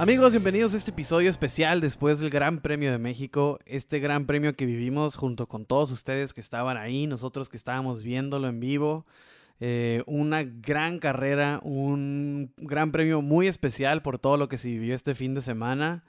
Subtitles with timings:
[0.00, 3.58] Amigos, bienvenidos a este episodio especial después del Gran Premio de México.
[3.66, 8.02] Este gran premio que vivimos junto con todos ustedes que estaban ahí, nosotros que estábamos
[8.02, 9.04] viéndolo en vivo.
[9.60, 14.94] Eh, una gran carrera, un gran premio muy especial por todo lo que se vivió
[14.94, 16.02] este fin de semana.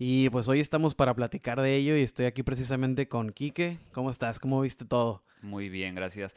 [0.00, 3.78] Y pues hoy estamos para platicar de ello y estoy aquí precisamente con Quique.
[3.92, 4.40] ¿Cómo estás?
[4.40, 5.22] ¿Cómo viste todo?
[5.42, 6.34] Muy bien, gracias.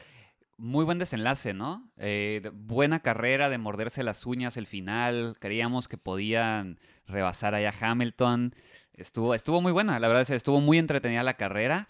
[0.63, 1.89] Muy buen desenlace, ¿no?
[1.97, 5.35] Eh, buena carrera de morderse las uñas el final.
[5.39, 8.53] Creíamos que podían rebasar allá Hamilton.
[8.93, 11.87] Estuvo, estuvo muy buena, la verdad es que estuvo muy entretenida la carrera.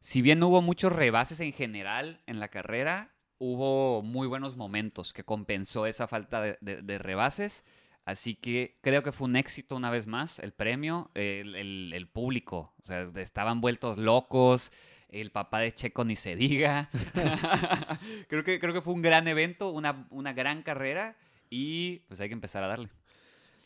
[0.00, 5.22] si bien hubo muchos rebases en general en la carrera, hubo muy buenos momentos que
[5.22, 7.64] compensó esa falta de, rebases.
[8.04, 12.74] Así que creo que fue un éxito una vez más el premio, el, el público.
[12.80, 14.72] O sea, estaban vueltos locos
[15.20, 16.90] el papá de Checo ni se diga.
[18.28, 21.16] creo, que, creo que fue un gran evento, una, una gran carrera
[21.50, 22.88] y pues hay que empezar a darle.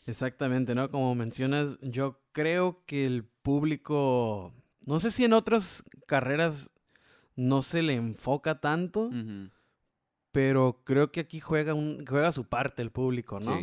[0.05, 0.89] Exactamente, ¿no?
[0.89, 4.53] Como mencionas, yo creo que el público,
[4.85, 6.71] no sé si en otras carreras
[7.35, 9.09] no se le enfoca tanto,
[10.31, 13.57] pero creo que aquí juega, un, juega su parte el público, ¿no?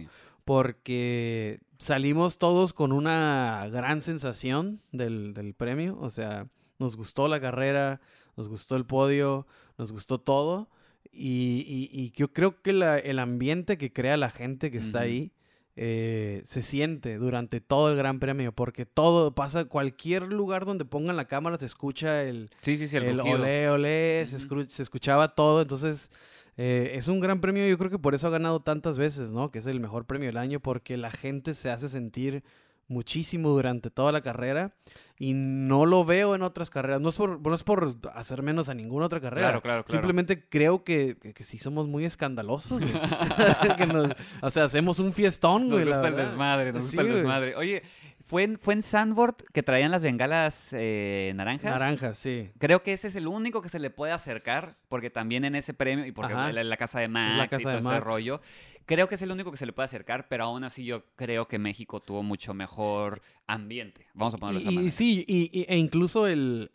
[0.44, 6.48] Porque salimos todos con una gran sensación del, del premio, o sea,
[6.78, 8.00] nos gustó la carrera,
[8.36, 9.46] nos gustó el podio,
[9.76, 10.68] nos gustó todo.
[11.12, 15.32] Y, yo creo que el ambiente que crea la gente que está ahí
[15.80, 21.16] eh, se siente durante todo el Gran Premio, porque todo pasa, cualquier lugar donde pongan
[21.16, 25.62] la cámara se escucha el, sí, sí, sí, el, olé, olé, se, escuchaba todo.
[25.62, 26.10] Entonces,
[26.56, 29.52] eh, es un gran premio, yo creo que por eso ha ganado tantas veces, ¿no?
[29.52, 32.42] Que es el mejor premio del año, porque la gente se hace sentir
[32.88, 34.74] muchísimo durante toda la carrera
[35.18, 37.00] y no lo veo en otras carreras.
[37.00, 39.48] No es por, no es por hacer menos a ninguna otra carrera.
[39.48, 42.82] Claro, claro, Simplemente creo que, que, sí somos muy escandalosos.
[44.42, 45.84] o sea, hacemos un fiestón, güey.
[45.84, 47.56] Nos gusta el desmadre, nos gusta el desmadre.
[47.56, 47.82] Oye,
[48.28, 51.70] ¿Fue en, fue en Sandboard que traían las bengalas eh, naranjas?
[51.70, 52.50] Naranjas, sí.
[52.58, 55.72] Creo que ese es el único que se le puede acercar, porque también en ese
[55.72, 58.42] premio, y porque la, la, casa de Max y todo ese rollo,
[58.84, 61.48] creo que es el único que se le puede acercar, pero aún así yo creo
[61.48, 64.06] que México tuvo mucho mejor ambiente.
[64.12, 66.70] Vamos a ponerlo y, y Sí, y, e incluso el,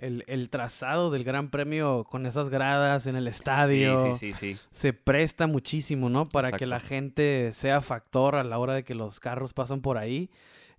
[0.49, 5.45] trazado del Gran Premio con esas gradas en el estadio sí, sí, sí, se presta
[5.45, 6.29] muchísimo, ¿no?
[6.29, 9.99] Para que la gente sea factor a la hora de que los carros pasan por
[9.99, 10.31] ahí.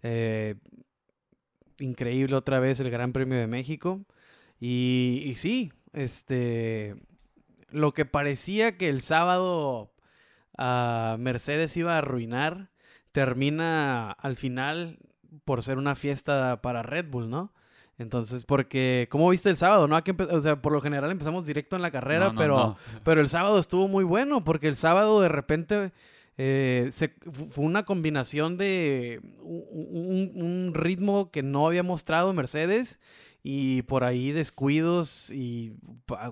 [0.04, 0.56] Eh,
[1.78, 4.04] increíble otra vez el Gran Premio de México.
[4.60, 6.94] Y, sí, este,
[7.70, 9.92] lo que parecía que el sábado
[10.56, 12.70] a Mercedes iba a arruinar,
[13.12, 14.98] termina al final
[15.44, 17.53] por ser una fiesta para Red Bull, ¿no?
[17.97, 19.88] Entonces, porque, ¿cómo viste el sábado?
[19.88, 19.97] No,
[20.31, 23.88] o sea, por lo general empezamos directo en la carrera, pero, pero el sábado estuvo
[23.88, 25.92] muy bueno, porque el sábado de repente
[26.37, 26.91] eh,
[27.50, 33.00] fue una combinación de un, ritmo que no había mostrado Mercedes
[33.43, 35.75] y por ahí descuidos y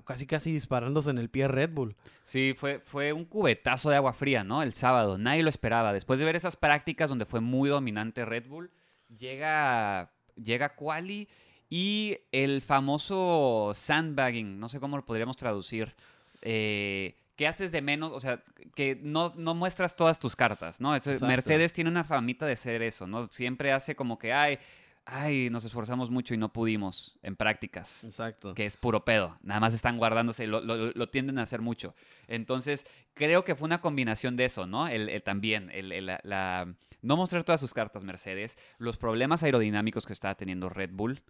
[0.04, 1.94] casi casi disparándose en el pie Red Bull.
[2.24, 4.62] Sí, fue, fue un cubetazo de agua fría, ¿no?
[4.62, 5.92] El sábado, nadie lo esperaba.
[5.92, 8.70] Después de ver esas prácticas donde fue muy dominante Red Bull,
[9.18, 10.10] llega,
[10.42, 11.28] llega Quali
[11.68, 15.94] y el famoso sandbagging, no sé cómo lo podríamos traducir.
[16.42, 18.40] Eh, que haces de menos, o sea,
[18.76, 20.92] que no, no muestras todas tus cartas, ¿no?
[21.22, 23.26] Mercedes tiene una famita de ser eso, ¿no?
[23.32, 24.60] Siempre hace como que, ay,
[25.06, 28.04] ay, nos esforzamos mucho y no pudimos en prácticas.
[28.04, 28.54] Exacto.
[28.54, 29.36] Que es puro pedo.
[29.42, 31.96] Nada más están guardándose, lo, lo, tienden a hacer mucho.
[32.28, 34.86] Entonces, creo que fue una combinación de eso, ¿no?
[34.86, 40.36] El, también, el, la, no mostrar todas sus cartas Mercedes, los problemas aerodinámicos que estaba
[40.36, 41.22] teniendo Red Bull,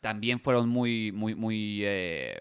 [0.00, 2.38] también fueron muy, muy, muy eh,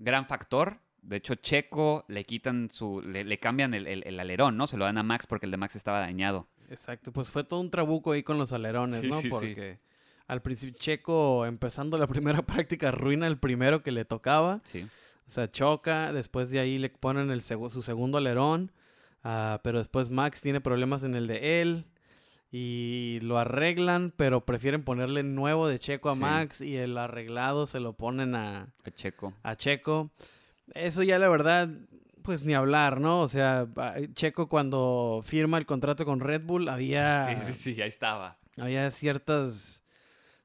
[0.00, 3.00] gran factor de hecho, Checo le quitan su.
[3.00, 4.66] le, cambian el, alerón, ¿no?
[4.66, 6.48] Se lo dan a Max porque el de Max estaba dañado.
[6.70, 9.16] Exacto, pues fue todo un trabuco ahí con los alerones, ¿no?
[9.30, 9.78] porque
[10.26, 14.60] al principio Checo, empezando la primera práctica, arruina el primero que le tocaba.
[14.64, 14.86] Sí.
[15.26, 18.72] O sea, choca, después de ahí le ponen el su segundo alerón.
[19.24, 21.86] Ah, pero después Max tiene problemas en el de él
[22.50, 27.80] y lo arreglan, pero prefieren ponerle nuevo de Checo a Max y el arreglado se
[27.80, 29.34] lo ponen a, a Checo.
[29.42, 30.10] A Checo.
[30.74, 31.68] Eso ya la verdad,
[32.22, 33.20] pues ni hablar, ¿no?
[33.20, 33.66] O sea,
[34.14, 37.36] Checo cuando firma el contrato con Red Bull había...
[37.36, 38.38] Sí, sí, sí, ahí estaba.
[38.56, 39.84] Había ciertas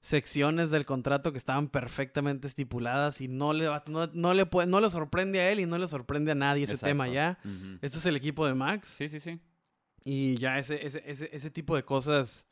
[0.01, 4.89] secciones del contrato que estaban perfectamente estipuladas y no le, no, no le, no le
[4.89, 7.39] sorprende a él y no le sorprende a nadie ese tema ya.
[7.81, 8.89] Este es el equipo de Max.
[8.89, 9.39] Sí, sí, sí.
[10.03, 12.47] Y ya ese, ese, ese, ese tipo de cosas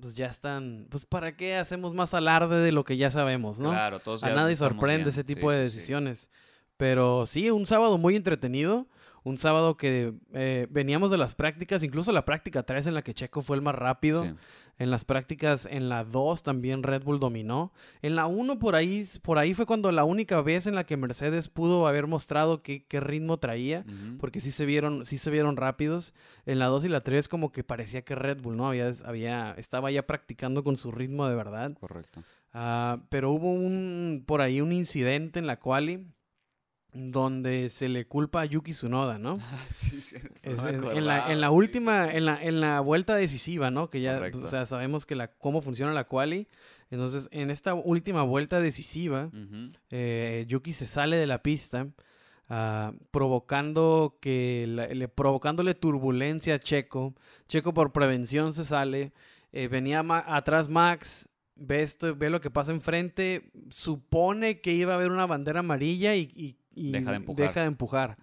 [0.00, 3.70] pues ya están, pues para qué hacemos más alarde de lo que ya sabemos, ¿no?
[3.70, 6.30] Claro, todos A nadie sorprende ese tipo de decisiones.
[6.80, 8.86] Pero sí, un sábado muy entretenido,
[9.22, 13.12] Un sábado que eh, veníamos de las prácticas, incluso la práctica 3 en la que
[13.12, 14.26] Checo fue el más rápido.
[14.78, 17.70] En las prácticas, en la 2 también Red Bull dominó.
[18.00, 20.96] En la 1 por ahí, por ahí fue cuando la única vez en la que
[20.96, 23.84] Mercedes pudo haber mostrado qué, qué ritmo traía,
[24.18, 26.14] porque sí se, vieron, sí se vieron rápidos.
[26.46, 28.68] En la 2 y la 3 como que parecía que Red Bull, ¿no?
[28.68, 31.76] Había, había, estaba ya practicando con su ritmo de verdad.
[31.78, 32.22] Correcto.
[32.54, 36.06] Ah, pero hubo un, por ahí un incidente en la quali
[36.92, 39.38] donde se le culpa a Yuki Tsunoda, ¿no?
[39.70, 40.56] sí, sí, en,
[41.06, 43.90] la, en, la, última, en la, en la vuelta decisiva, ¿no?
[43.90, 46.48] Que ya, o sea, sabemos que la, cómo funciona la quali.
[46.90, 49.30] Entonces, en esta última vuelta decisiva,
[49.90, 51.86] eh, Yuki se sale de la pista,
[52.48, 57.14] uh, provocando que, le, provocándole turbulencia a Checo.
[57.48, 59.12] Checo por prevención se sale.
[59.52, 64.96] Eh, venía atrás Max, ve, esto, ve lo que pasa enfrente, supone que iba a
[64.96, 68.16] haber una bandera amarilla y y deja de empujar.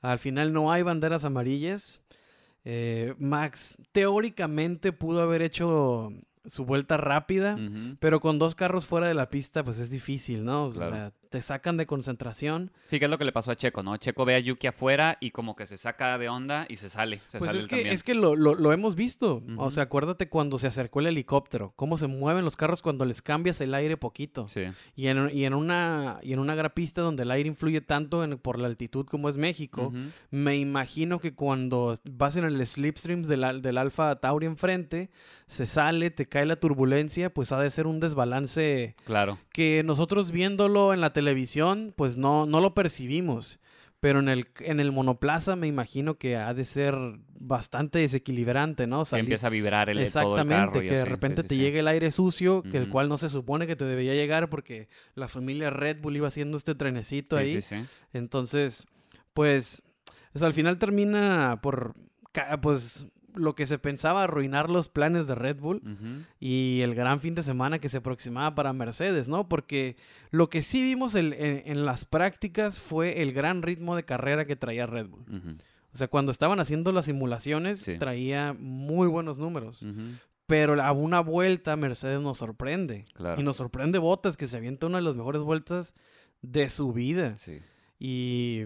[0.00, 2.00] Al final no hay banderas amarillas.
[2.64, 6.12] Eh, Max teóricamente pudo haber hecho
[6.46, 7.56] su vuelta rápida,
[8.00, 10.64] pero con dos carros fuera de la pista, pues es difícil, ¿no?
[10.64, 12.70] O sea, te sacan de concentración.
[12.84, 13.96] Sí, que es lo que le pasó a Checo, ¿no?
[13.96, 17.22] Checo ve a Yuki afuera y como que se saca de onda y se sale.
[17.38, 19.42] pues es, que, es que lo, lo, hemos visto.
[19.56, 23.22] O sea, acuérdate cuando se acercó el helicóptero, cómo se mueven los carros cuando les
[23.22, 24.46] cambias el aire poquito.
[24.46, 24.64] Sí.
[24.94, 28.58] Y en, y en, una, y en una grapista donde el aire influye tanto por
[28.58, 29.90] la altitud como es México,
[30.30, 35.08] me imagino que cuando vas en el slipstream del, del Alfa Tauri enfrente,
[35.46, 38.96] se sale, te cae la turbulencia, pues ha de ser un desbalance.
[39.06, 39.38] Claro.
[39.50, 43.60] Que nosotros viéndolo en la televisión televisión, pues no, no lo percibimos.
[44.00, 46.96] Pero en el, en el monoplaza me imagino que ha de ser
[47.38, 49.04] bastante desequilibrante, ¿no?
[49.04, 52.78] Que empieza a vibrar el, Exactamente, que de repente te llegue el aire sucio, que
[52.78, 56.26] el cual no se supone que te debería llegar porque la familia Red Bull iba
[56.26, 57.60] haciendo este trenecito ahí.
[58.12, 58.86] Entonces,
[59.34, 59.82] pues,
[60.32, 61.94] pues, al final termina por,
[62.60, 65.82] pues, lo que se pensaba arruinar los planes de Red Bull
[66.40, 69.48] y el gran fin de semana que se aproximaba para Mercedes, ¿no?
[69.48, 69.96] Porque
[70.30, 74.86] lo que sí vimos en, las prácticas fue el gran ritmo de carrera que traía
[74.86, 75.24] Red Bull.
[75.92, 79.84] O sea, cuando estaban haciendo las simulaciones, traía muy buenos números.
[80.46, 83.06] Pero a una vuelta Mercedes nos sorprende.
[83.36, 85.94] Y nos sorprende Botas, que se avienta una de las mejores vueltas
[86.42, 87.34] de su vida.
[87.98, 88.64] Y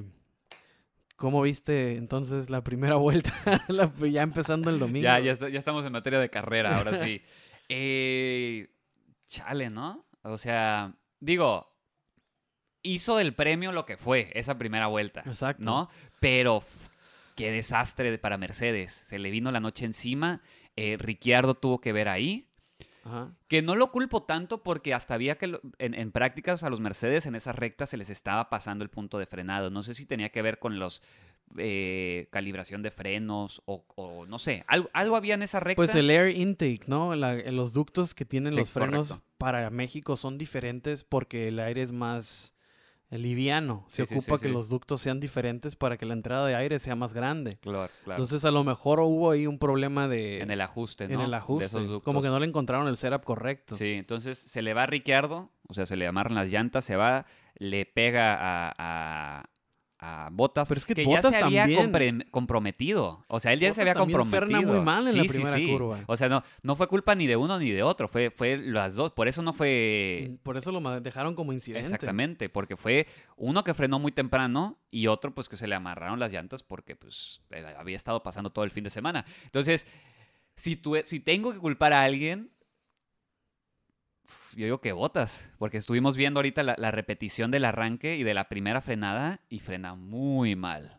[1.16, 3.32] ¿Cómo viste entonces la primera vuelta?
[4.10, 5.04] ya empezando el domingo.
[5.04, 7.22] Ya, ya, estamos en materia de carrera, ahora sí.
[7.68, 8.68] Eh,
[9.26, 10.06] chale, ¿no?
[10.22, 11.66] O sea, digo,
[12.82, 15.24] hizo del premio lo que fue esa primera vuelta.
[15.26, 15.64] Exacto.
[15.64, 15.90] ¿No?
[16.20, 16.62] Pero
[17.34, 19.04] qué desastre para Mercedes.
[19.08, 20.42] Se le vino la noche encima.
[20.76, 22.45] Eh, Ricciardo tuvo que ver ahí.
[23.48, 27.34] Que no lo culpo tanto porque hasta había que en, prácticas a los Mercedes en
[27.34, 29.70] esas rectas se les estaba pasando el punto de frenado.
[29.70, 31.02] No sé si tenía que ver con los
[31.56, 35.76] eh, calibración de frenos o, no sé, algo, algo, había en esa recta.
[35.76, 37.14] Pues el air intake, ¿no?
[37.14, 42.55] los ductos que tienen los frenos para México son diferentes porque el aire es más
[43.10, 43.84] liviano.
[43.88, 47.12] Se ocupa que los ductos sean diferentes para que la entrada de aire sea más
[47.12, 47.58] grande.
[47.60, 48.22] Claro, claro.
[48.22, 50.40] Entonces, a lo mejor hubo ahí un problema de...
[50.40, 51.14] En el ajuste, ¿no?
[51.14, 52.00] En el ajuste.
[52.02, 53.74] Como que no le encontraron el setup correcto.
[53.76, 56.96] Sí, entonces se le va a Ricciardo, o sea, se le amarran las llantas, se
[56.96, 59.50] va, le pega a, a
[60.30, 61.66] Botas, Pero es que, ya se había
[62.30, 63.24] comprometido.
[63.28, 64.62] O sea, él ya se había comprometido.
[64.62, 66.00] muy mal en la primera curva.
[66.06, 68.94] O sea, no, no fue culpa ni de uno ni de otro, fue, fue las
[68.94, 69.12] dos.
[69.12, 70.30] Por eso no fue...
[70.30, 71.86] Mm, por eso lo dejaron como incidente.
[71.86, 76.18] Exactamente, porque fue uno que frenó muy temprano y otro pues que se le amarraron
[76.18, 79.24] las llantas porque pues eh, había estado pasando todo el fin de semana.
[79.44, 79.86] Entonces,
[80.54, 82.50] si, tú, si tengo que culpar a alguien,
[84.56, 88.48] yo digo que botas, porque estuvimos viendo ahorita la, repetición del arranque y de la
[88.48, 90.96] primera frenada y frena muy mal.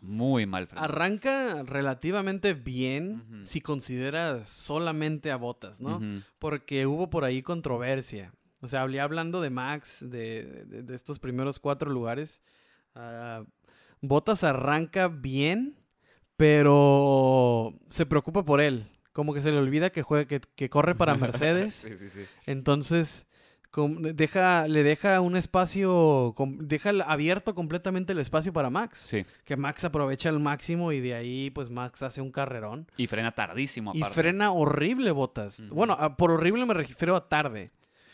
[0.00, 6.00] Muy mal Arranca relativamente bien si consideras solamente a botas, ¿no?
[6.38, 8.32] Porque hubo por ahí controversia.
[8.62, 12.42] O sea, hablé hablando de Max, de, estos primeros cuatro lugares.
[12.94, 13.44] Uh,
[14.00, 15.76] botas arranca bien,
[16.36, 21.16] pero se preocupa por él como que se le olvida que juega, que, corre para
[21.16, 21.74] Mercedes.
[21.86, 22.20] sí, sí, sí.
[22.46, 23.26] Entonces,
[24.14, 29.04] deja, le deja un espacio, deja abierto completamente el espacio para Max.
[29.06, 29.24] Sí.
[29.44, 32.86] Que Max aprovecha al máximo y de ahí, pues Max hace un carrerón.
[32.96, 33.92] Y frena tardísimo.
[33.94, 35.62] Y frena horrible, Botas.
[35.68, 37.70] Bueno, por horrible me refiero a tarde.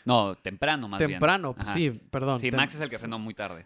[0.07, 1.11] No, temprano más bien.
[1.11, 2.39] Temprano, sí, perdón.
[2.39, 3.65] Sí, Max es el que frenó muy tarde.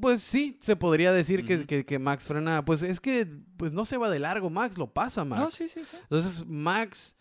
[0.00, 2.64] Pues sí, se podría decir que, Max frena.
[2.64, 5.42] Pues es que pues no se va de largo, Max, lo pasa Max.
[5.42, 5.96] No, sí, sí, sí.
[6.00, 7.16] Entonces, Max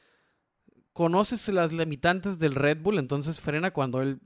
[0.93, 4.19] conoce las limitantes del Red Bull, entonces frena cuando él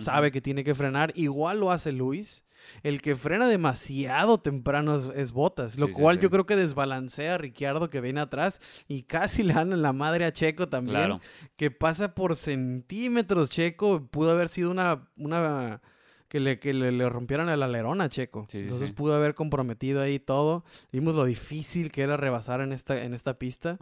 [0.00, 1.12] sabe que tiene que frenar.
[1.14, 2.44] Igual lo hace Luis.
[2.82, 7.90] El que frena demasiado temprano es, Botas, lo cual yo creo que desbalancea a Ricciardo
[7.90, 11.18] que viene atrás y casi le dan en la madre a Checo también,
[11.56, 15.80] que pasa por centímetros Checo, pudo haber sido una, una
[16.28, 18.48] que le, que le, rompieran el alerón a Checo.
[18.52, 20.64] Entonces pudo haber comprometido ahí todo.
[20.90, 23.78] Vimos lo difícil que era rebasar en esta, en esta pista.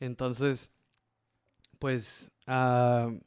[0.00, 0.70] Entonces,
[1.78, 3.18] pues uh,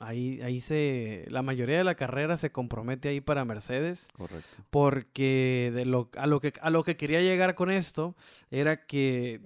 [0.00, 1.26] Ahí, ahí se.
[1.28, 4.08] La mayoría de la carrera se compromete ahí para Mercedes.
[4.12, 4.64] Correcto.
[4.70, 8.16] Porque de lo, a, lo que, a lo que quería llegar con esto
[8.50, 9.42] era que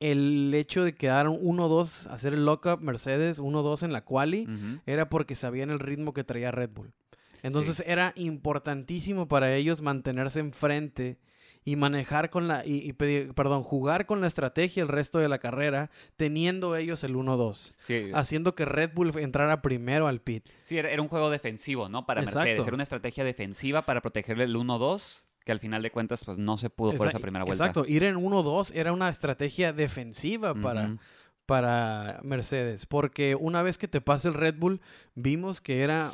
[0.00, 4.48] el hecho de quedar 1-2, hacer el lockup Mercedes 1-2 en la quali,
[4.86, 6.94] era porque sabían el ritmo que traía Red Bull.
[7.42, 11.18] Entonces era importantísimo para ellos mantenerse enfrente
[11.64, 15.90] y manejar con la, y, perdón, jugar con la estrategia el resto de la carrera,
[16.16, 17.74] teniendo ellos el 1-2.
[18.14, 20.48] Haciendo que Red Bull entrara primero al pit.
[20.64, 22.06] Sí, era un juego defensivo, ¿no?
[22.06, 22.66] Para Mercedes.
[22.66, 26.58] Era una estrategia defensiva para protegerle el 1-2 que al final de cuentas pues no
[26.58, 27.64] se pudo por esa primera vuelta.
[27.64, 30.98] Exacto, ir en 1-2 era una estrategia defensiva para,
[31.46, 34.82] para Mercedes, porque una vez que te pasa el Red Bull,
[35.14, 36.12] vimos que era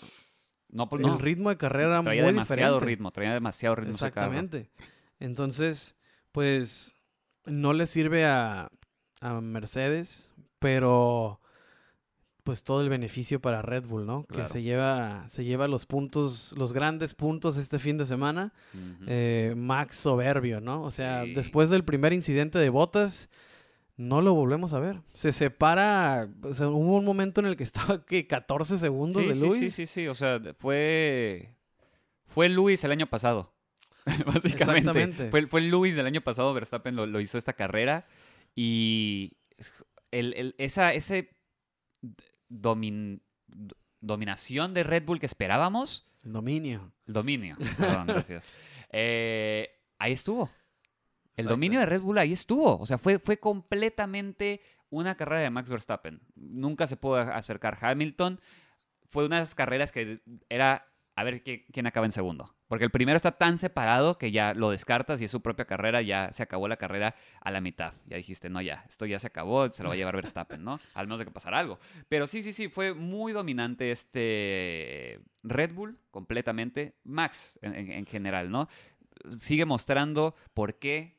[0.69, 3.93] no, pues, el ritmo de carrera traía demasiado ritmo, traía demasiado ritmo.
[3.93, 4.69] Exactamente.
[5.21, 5.97] Entonces,
[6.33, 6.95] pues
[7.45, 8.71] no le sirve a,
[9.43, 10.31] Mercedes,
[10.61, 11.41] pero
[12.45, 14.25] pues todo el beneficio para Red Bull, ¿no?
[14.25, 18.53] Que se lleva, se lleva los puntos, los grandes puntos este fin de semana.
[19.09, 20.85] Eh, Max soberbio, ¿no?
[20.85, 23.31] O sea, después del primer incidente de botas,
[23.97, 25.01] no lo volvemos a ver.
[25.13, 29.35] Se separa, o sea, hubo un momento en el que estaba que 14 segundos de
[29.35, 29.59] Luis.
[29.59, 31.57] Sí, sí, sí, o sea, fue
[32.27, 33.56] fue Luis el año pasado.
[34.27, 35.31] básicamente.
[35.31, 38.07] Fue, fue el Lewis del año pasado, Verstappen lo, hizo esta carrera.
[38.55, 39.37] Y
[40.11, 41.31] el, esa ese
[44.01, 46.07] dominación de Red Bull que esperábamos.
[46.25, 46.93] El dominio.
[47.07, 48.45] El dominio, perdón, gracias.
[48.99, 50.49] Eh, ahí estuvo.
[51.35, 52.79] El dominio de Red Bull ahí estuvo.
[52.79, 56.23] O sea, fue, fue completamente una carrera de Max Verstappen.
[56.37, 58.41] Nunca se pudo acercar Hamilton.
[59.11, 60.87] Fue una de esas carreras que era
[61.17, 62.56] a ver quién acaba en segundo.
[62.69, 66.03] Porque el primero está tan separado que ya lo descartas y es su propia carrera,
[66.03, 67.95] ya se acabó la carrera a la mitad.
[68.07, 70.81] Ya dijiste, no, ya, esto ya se acabó, se lo va a llevar Verstappen, ¿no?
[70.95, 71.79] Al menos de que pasara algo.
[72.09, 76.97] Pero sí, sí, sí, fue muy dominante este Red Bull completamente.
[77.05, 78.69] Max en, general, ¿no?
[79.39, 81.17] Sigue mostrando por qué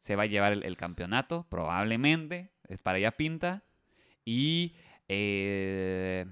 [0.00, 3.64] se va a llevar el, campeonato, probablemente, es para allá pinta.
[4.24, 4.76] Y
[5.08, 6.26] eh,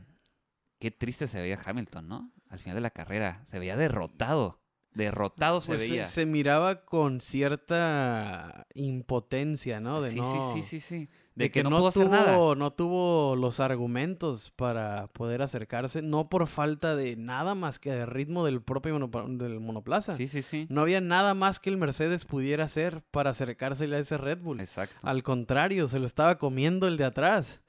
[0.78, 2.32] qué triste se veía Hamilton, ¿no?
[2.48, 3.42] Al final de la carrera.
[3.44, 4.60] Se veía derrotado.
[4.94, 6.04] Derrotado se pues veía.
[6.04, 10.00] Se, miraba con cierta impotencia, ¿no?
[10.00, 12.54] De sí, no, sí, sí, sí, De, que, no, pudo tuvo, nada.
[12.56, 18.06] No tuvo los argumentos para poder acercarse, no por falta de nada más que de
[18.06, 20.14] ritmo del propio del monoplaza.
[20.14, 20.66] Sí, sí, sí.
[20.68, 24.60] No había nada más que el Mercedes pudiera hacer para acercarse a ese Red Bull.
[24.60, 25.06] Exacto.
[25.06, 27.60] Al contrario, se lo estaba comiendo el de atrás.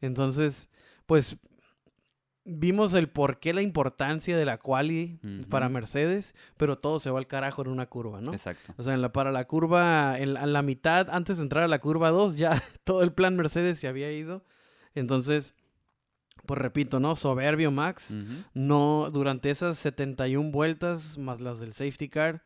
[0.00, 0.70] Entonces,
[1.04, 1.36] pues
[2.44, 5.18] vimos el por qué la importancia de la quali
[5.48, 8.32] para Mercedes, pero todo se va al carajo en una curva, ¿no?
[8.32, 8.74] Exacto.
[8.76, 11.80] O sea, en la, para la curva, en la, mitad, antes de entrar a la
[11.80, 14.44] curva 2, ya todo el plan Mercedes se había ido.
[14.94, 15.54] Entonces,
[16.46, 17.14] pues repito, ¿no?
[17.16, 18.16] Soberbio Max.
[18.54, 22.42] No, durante esas 71 vueltas, más las del safety car,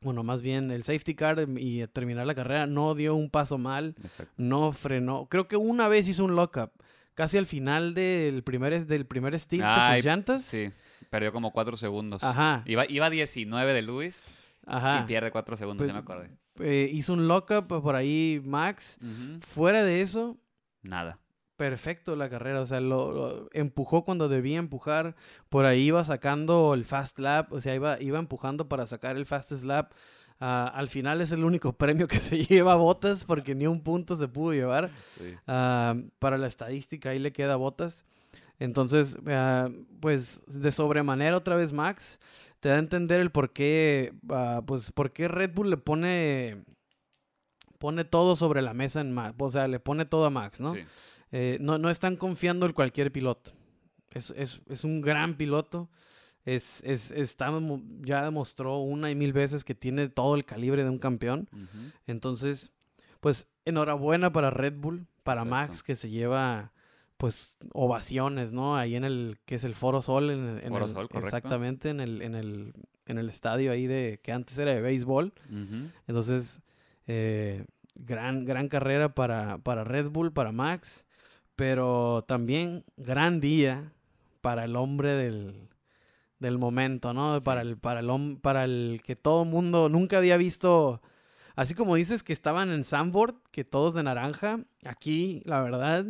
[0.00, 3.96] bueno, más bien el safety car y terminar la carrera, no dio un paso mal,
[4.36, 5.26] no frenó.
[5.28, 6.70] Creo que una vez hizo un lockup
[7.18, 10.44] casi al final del primer, del primer stint de sus llantas.
[10.44, 10.70] Sí,
[11.10, 12.22] perdió como cuatro segundos.
[12.22, 12.62] Ajá.
[12.64, 14.30] Iba, iba 19 de Luis
[14.64, 15.00] Ajá.
[15.02, 16.30] y pierde cuatro segundos, ya me pues, acordé.
[16.60, 19.00] Eh, hizo un lockup por ahí Max.
[19.40, 20.38] Fuera de eso...
[20.82, 21.18] Nada.
[21.56, 25.16] Perfecto la carrera, o sea, lo, empujó cuando debía empujar,
[25.48, 29.26] por ahí iba sacando el fast lap, o sea, iba, iba empujando para sacar el
[29.26, 29.90] fastest lap.
[30.40, 34.16] Ah, al final es el único premio que se lleva Botas porque ni un punto
[34.16, 34.90] se pudo llevar.
[35.46, 38.04] Ah, para la estadística ahí le queda Botas.
[38.58, 39.68] Entonces, ah,
[40.00, 42.20] pues de sobremanera otra vez Max
[42.60, 44.12] te da a entender el por qué,
[44.66, 46.64] pues por qué Red Bull le pone,
[47.78, 50.74] pone todo sobre la mesa en Max, o sea, le pone todo a Max, ¿no?
[51.30, 53.52] Eh, no, no están confiando en cualquier piloto.
[54.10, 55.88] Es, es, es un gran piloto
[56.44, 57.52] es, es, está,
[58.00, 61.48] ya demostró una y mil veces que tiene todo el calibre de un campeón.
[62.06, 62.72] Entonces,
[63.20, 66.72] pues enhorabuena para Red Bull, para Max, que se lleva
[67.18, 68.76] pues ovaciones, ¿no?
[68.76, 71.26] Ahí en el, que es el Foro Sol, en, Foro Sol, correcto.
[71.26, 72.72] exactamente, en el, en el,
[73.06, 75.32] en el estadio ahí de, que antes era de béisbol.
[76.06, 76.62] Entonces,
[77.08, 77.66] eh,
[77.96, 81.04] gran, gran carrera para, para Red Bull, para Max,
[81.56, 83.92] pero también gran día
[84.40, 85.68] para el hombre del,
[86.38, 87.40] del momento, ¿no?
[87.40, 91.02] Para, el, para, el, para el que todo mundo nunca había visto.
[91.56, 96.06] Así como dices que estaban en Sanford, que todos de naranja, aquí, la verdad,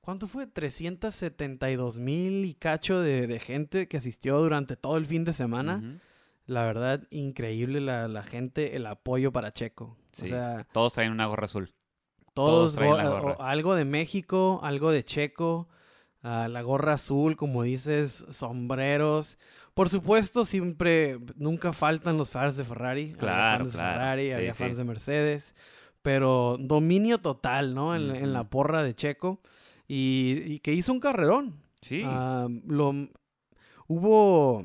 [0.00, 0.46] ¿cuánto fue?
[0.46, 6.00] 372 mil y cacho de, gente que asistió durante todo el fin de semana.
[6.46, 9.96] La verdad, increíble la, la, gente, el apoyo para Checo.
[10.22, 11.72] O sea, todos traen una gorra azul.
[12.34, 15.68] Todos, todos algo de México, algo de Checo,
[16.22, 19.38] ah, la gorra azul, como dices, sombreros.
[19.74, 23.12] Por supuesto, siempre, nunca faltan los fans de Ferrari.
[23.12, 25.54] Claro, fans de Ferrari, había fans de Mercedes.
[26.02, 27.94] Pero dominio total, ¿no?
[27.94, 29.40] En, la porra de Checo.
[29.88, 31.56] Y, que hizo un carrerón.
[31.80, 32.02] Sí.
[32.04, 32.94] Ah, lo,
[33.86, 34.64] hubo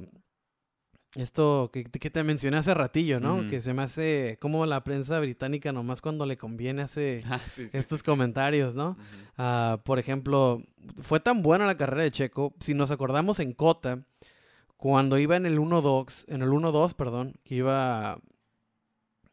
[1.15, 3.47] esto que, te mencioné hace ratillo, ¿no?
[3.49, 7.39] Que se me hace como la prensa británica nomás cuando le conviene hace ah,
[7.73, 8.95] estos comentarios, ¿no?
[9.37, 10.61] Ah, por ejemplo,
[11.01, 14.03] fue tan buena la carrera de Checo, si nos acordamos en Cota,
[14.79, 18.17] cuando iba en el 1-2, en el 1-2, perdón, que iba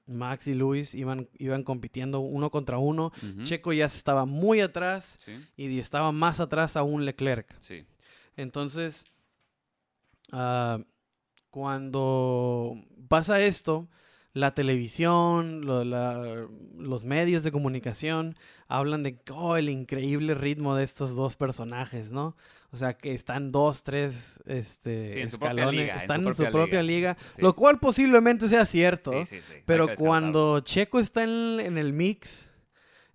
[0.05, 3.13] Max y Luis iban, iban compitiendo uno contra uno.
[3.45, 5.21] Checo ya estaba muy atrás
[5.57, 7.55] y estaba más atrás aún Leclerc.
[7.61, 7.87] Sí.
[8.37, 9.05] Entonces,
[10.33, 10.83] uh,
[11.51, 13.89] cuando pasa esto,
[14.37, 18.37] la televisión, los medios de comunicación
[18.69, 22.37] hablan de oh, el increíble ritmo de estos dos personajes, ¿no?
[22.71, 27.79] O sea, que están dos, tres este, escalones, están en su propia liga, lo cual
[27.79, 29.13] posiblemente sea cierto.
[29.65, 32.51] pero cuando Checo está en el mix,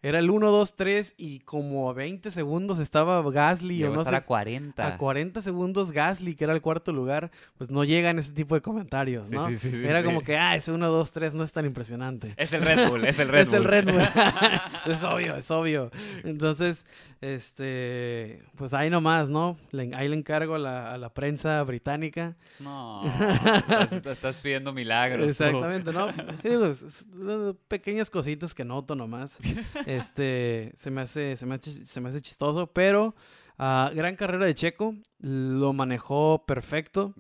[0.04, 4.16] era el 1, 2, 3 y como a 20 segundos estaba Gasly o no sé.
[4.16, 4.88] A 40.
[4.88, 8.62] A 40 segundos Gasly, que era el cuarto lugar, pues no llegan ese tipo de
[8.62, 9.48] comentarios, ¿no?
[9.48, 12.34] Sí, sí, era como que, ah, ese 1, 2, 3 no es tan impresionante.
[12.38, 13.48] Es el Red Bull, es el Red Bull.
[13.48, 14.02] es el Red Bull.
[14.88, 15.92] es obvio, es obvio.
[16.24, 16.86] Entonces,
[17.22, 19.58] este, pues ahí nomás, ¿no?
[19.94, 22.36] ahí le encargo a la, a la prensa británica.
[22.60, 23.04] No,
[24.06, 25.30] estás, pidiendo milagros.
[25.30, 26.08] Exactamente, ¿no?
[27.68, 29.38] pequeñas cositas que noto nomás.
[29.98, 33.16] Este, se me hace, se me hace, se me hace chistoso, pero
[33.60, 37.14] uh, gran carrera de Checo, lo manejó perfecto.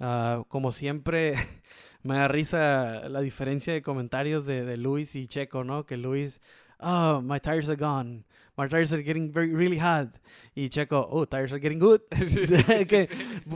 [0.00, 1.34] Uh, como siempre,
[2.02, 5.86] me da risa la diferencia de comentarios de, de Luis y Checo, ¿no?
[5.86, 6.40] Que Luis,
[6.80, 8.24] oh, my tires are gone.
[8.56, 10.08] My tires are getting very, really hot.
[10.56, 12.00] Y Checo, oh, tires are getting good.
[12.88, 13.08] que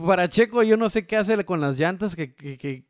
[0.06, 2.84] para Checo yo no sé qué hace con las llantas que, que, que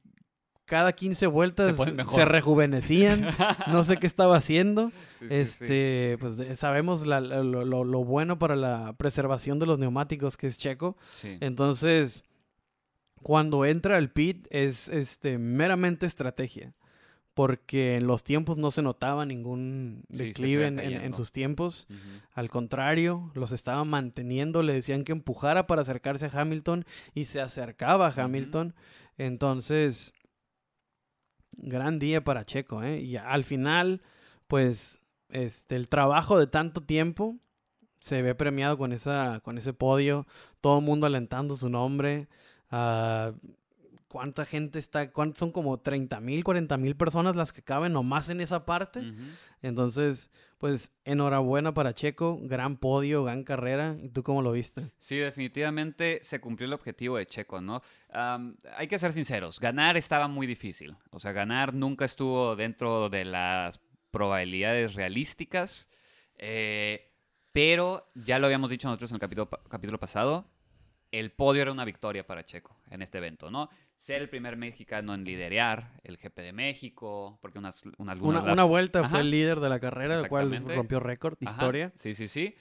[0.73, 1.77] cada 15 vueltas
[2.15, 3.27] se, rejuvenecían.
[3.71, 4.91] no sé qué estaba haciendo.
[5.29, 10.97] este, pues eh, sabemos lo, bueno para la preservación de los neumáticos que es Checo.
[11.23, 12.25] Entonces,
[13.23, 16.73] cuando entra el pit es este meramente estrategia.
[17.35, 21.87] Porque en los tiempos no se notaba ningún declive en, sus tiempos.
[22.33, 24.63] Al contrario, los estaba manteniendo.
[24.63, 28.75] Le decían que empujara para acercarse a Hamilton y se acercaba a Hamilton.
[29.19, 30.15] Entonces,
[31.53, 33.01] gran día para Checo, ¿eh?
[33.01, 34.01] Y al final,
[34.47, 37.37] pues, este, el trabajo de tanto tiempo
[38.01, 40.27] se ve premiado con, esa, con ese podio,
[40.61, 42.29] todo el mundo alentando su nombre.
[42.73, 43.33] Uh,
[44.13, 45.11] ¿Cuánta gente está?
[45.33, 49.01] son como 30 mil, 40 mil personas las que caben nomás en esa parte.
[49.63, 53.97] Entonces, pues enhorabuena para Checo, gran podio, gran carrera.
[54.03, 54.91] ¿Y tú cómo lo viste?
[54.99, 57.81] Sí, definitivamente se cumplió el objetivo de Checo, ¿no?
[58.11, 60.95] hay que ser sinceros, ganar estaba muy difícil.
[61.11, 65.89] O sea, ganar nunca estuvo dentro de las probabilidades realísticas.
[66.37, 67.15] Eh,
[67.53, 70.51] pero ya lo habíamos dicho nosotros en el capítulo, capítulo pasado,
[71.13, 73.71] el podio era una victoria para Checo en este evento, ¿no?
[74.03, 79.09] Ser el primer mexicano en liderar el GP de México, porque unas, unas una, vuelta
[79.09, 81.93] fue el líder de la carrera, el cual rompió récord, historia.
[81.95, 82.57] Sí, sí, sí.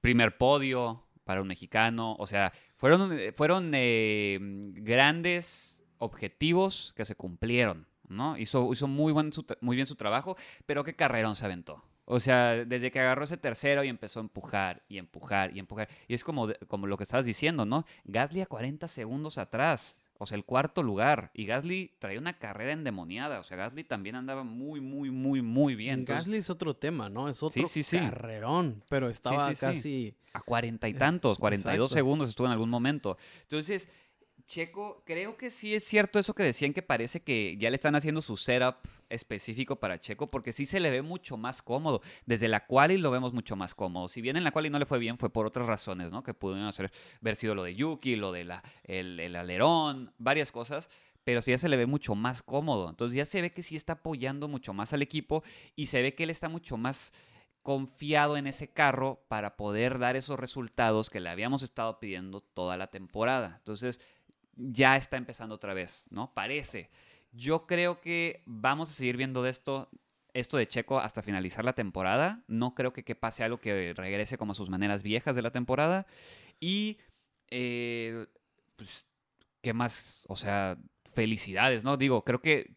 [0.00, 7.86] Primer podio para un mexicano, o sea, fueron, fueron eh, grandes objetivos que se cumplieron,
[8.08, 8.38] ¿no?
[8.38, 11.84] Hizo, hizo muy, buen muy bien su trabajo, pero qué carrerón se aventó.
[12.06, 15.88] O sea, desde que agarró ese tercero y empezó a empujar y empujar y empujar.
[16.08, 17.84] Y es como, como lo que estabas diciendo, ¿no?
[18.04, 19.98] Gasly a 40 segundos atrás.
[20.18, 21.30] O sea, el cuarto lugar.
[21.34, 23.40] Y Gasly traía una carrera endemoniada.
[23.40, 26.04] O sea, Gasly también andaba muy, muy, muy, muy bien.
[26.04, 27.28] Gasly es otro tema, ¿no?
[27.28, 28.82] Es otro carrerón.
[28.88, 30.14] Pero estaba casi...
[30.32, 33.16] A cuarenta y tantos, cuarenta y dos segundos estuvo en algún momento.
[33.42, 33.88] Entonces,
[34.46, 37.96] Checo, creo que sí es cierto eso que decían que parece que ya le están
[37.96, 38.76] haciendo su setup
[39.08, 42.00] específico para Checo, porque sí se le ve mucho más cómodo.
[42.26, 44.06] Desde la quali lo vemos mucho más cómodo.
[44.08, 46.22] Si bien en la quali no le fue bien, fue por otras razones, ¿no?
[46.22, 50.88] Que pudieron hacer, haber sido lo de Yuki, lo de la, el, alerón, varias cosas
[51.24, 52.88] pero sí ya se le ve mucho más cómodo.
[52.88, 55.42] Entonces ya se ve que sí está apoyando mucho más al equipo
[55.74, 57.12] y se ve que él está mucho más
[57.66, 62.76] confiado en ese carro para poder dar esos resultados que le habíamos estado pidiendo toda
[62.76, 63.56] la temporada.
[63.58, 64.00] Entonces,
[64.56, 66.32] ya está empezando otra vez, ¿no?
[66.34, 66.90] Parece.
[67.32, 69.88] Yo creo que vamos a seguir viendo de esto,
[70.32, 72.42] esto de Checo hasta finalizar la temporada.
[72.48, 75.50] No creo que, que pase algo que regrese como a sus maneras viejas de la
[75.50, 76.06] temporada.
[76.60, 76.98] Y,
[77.50, 78.26] eh,
[78.76, 79.06] pues,
[79.62, 80.24] ¿qué más?
[80.28, 80.78] O sea,
[81.12, 81.96] felicidades, ¿no?
[81.96, 82.76] Digo, creo que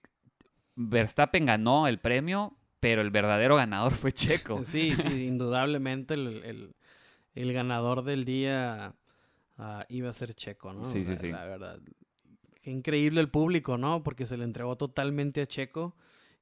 [0.75, 4.63] Verstappen ganó el premio, pero el verdadero ganador fue Checo.
[4.63, 6.73] Sí, sí, indudablemente el,
[7.35, 8.95] ganador del día
[9.59, 10.85] ah, iba a ser Checo, ¿no?
[10.85, 11.29] Sí, sí, sí.
[11.29, 11.79] La verdad.
[12.63, 14.01] Qué increíble el público, ¿no?
[14.01, 15.95] Porque se le entregó totalmente a Checo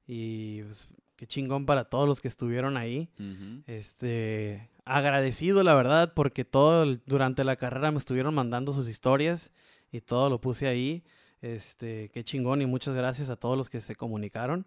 [0.06, 3.10] y pues, qué chingón para todos los que estuvieron ahí.
[3.66, 9.52] Este, agradecido la verdad porque todo durante la carrera me estuvieron mandando sus historias
[9.92, 11.04] y todo lo puse ahí.
[11.40, 14.66] Este, qué chingón y muchas gracias a todos los que se comunicaron.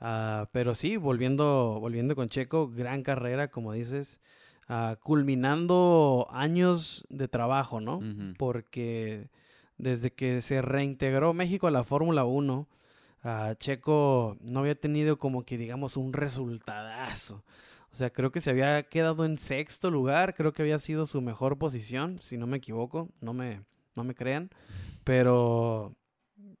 [0.00, 4.20] Ah, pero sí, volviendo, volviendo con Checo, gran carrera, como dices,
[4.70, 8.00] uh, culminando años de trabajo, ¿no?
[8.38, 9.28] Porque
[9.76, 12.68] desde que se reintegró México a la Fórmula 1,
[13.24, 17.44] uh, Checo no había tenido como que digamos un resultadazo.
[17.92, 21.20] O sea, creo que se había quedado en sexto lugar, creo que había sido su
[21.20, 23.64] mejor posición, si no me equivoco, no me,
[23.96, 24.50] no me crean.
[25.02, 25.96] Pero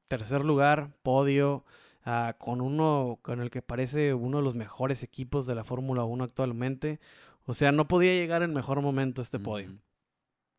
[0.08, 1.64] tercer lugar, podio,
[2.04, 6.02] ah, con uno con el que parece uno de los mejores equipos de la Fórmula
[6.02, 6.98] 1 actualmente.
[7.50, 9.76] O sea, no podía llegar en mejor momento este podio.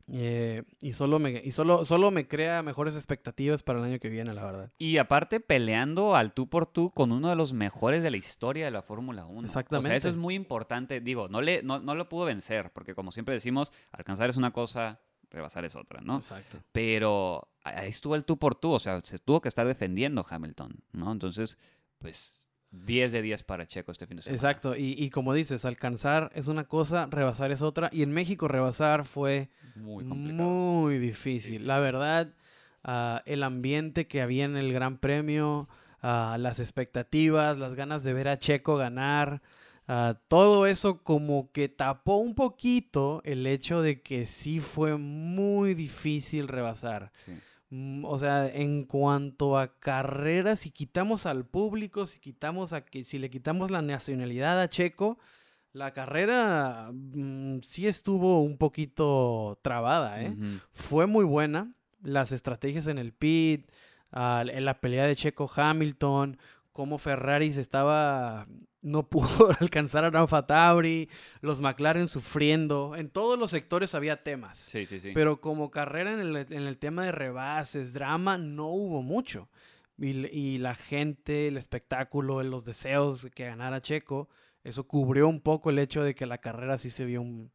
[0.10, 4.10] Eh, y solo me y solo, solo me crea mejores expectativas para el año que
[4.10, 4.74] viene, la verdad.
[4.78, 8.66] Y aparte peleando al tú por tú con uno de los mejores de la historia
[8.66, 9.48] de la Fórmula 1.
[9.48, 9.88] Exactamente.
[9.88, 11.00] O sea, eso es muy importante.
[11.00, 14.52] Digo, no, le, no, no lo pudo vencer, porque como siempre decimos, alcanzar es una
[14.52, 15.00] cosa,
[15.30, 16.18] rebasar es otra, ¿no?
[16.18, 16.58] Exacto.
[16.74, 20.76] Pero ahí estuvo el tú por tú, o sea, se tuvo que estar defendiendo Hamilton,
[20.92, 21.10] ¿no?
[21.10, 21.58] Entonces,
[22.00, 22.41] pues
[22.72, 24.36] 10 de 10 para Checo este fin de semana.
[24.36, 29.06] Exacto, y, como dices, alcanzar es una cosa, rebasar es otra, y en México rebasar
[29.06, 31.68] fue muy, muy difícil.
[31.68, 32.34] La verdad,
[32.84, 35.70] ah, el ambiente que había en el Gran Premio,
[36.02, 39.42] ah, las expectativas, las ganas de ver a Checo ganar,
[39.94, 45.74] Ah, todo eso como que tapó un poquito el hecho de que sí fue muy
[45.74, 47.12] difícil rebasar.
[47.28, 47.32] Mm,
[48.04, 53.18] o sea, en cuanto a carreras, si quitamos al público, si quitamos a que si
[53.18, 55.18] le quitamos la nacionalidad a Checo,
[55.74, 60.36] la carrera mm, sí estuvo un poquito trabada, ¿eh?
[60.74, 61.74] Fue muy buena.
[62.04, 63.70] Las estrategias en el pit,
[64.12, 66.38] en la pelea de Checo Hamilton,
[66.72, 68.48] cómo Ferrari se estaba
[68.82, 71.10] no pudo alcanzar a Rafa Tauri,
[71.42, 74.58] los McLaren sufriendo, en todos los sectores había temas.
[74.58, 75.12] Sí, sí, sí.
[75.14, 79.50] Pero como carrera en el, tema de rebases, drama, no hubo mucho.
[79.98, 84.30] Y, la gente, el espectáculo, los deseos de que ganara Checo,
[84.64, 87.52] eso cubrió un poco el hecho de que la carrera sí se vio un,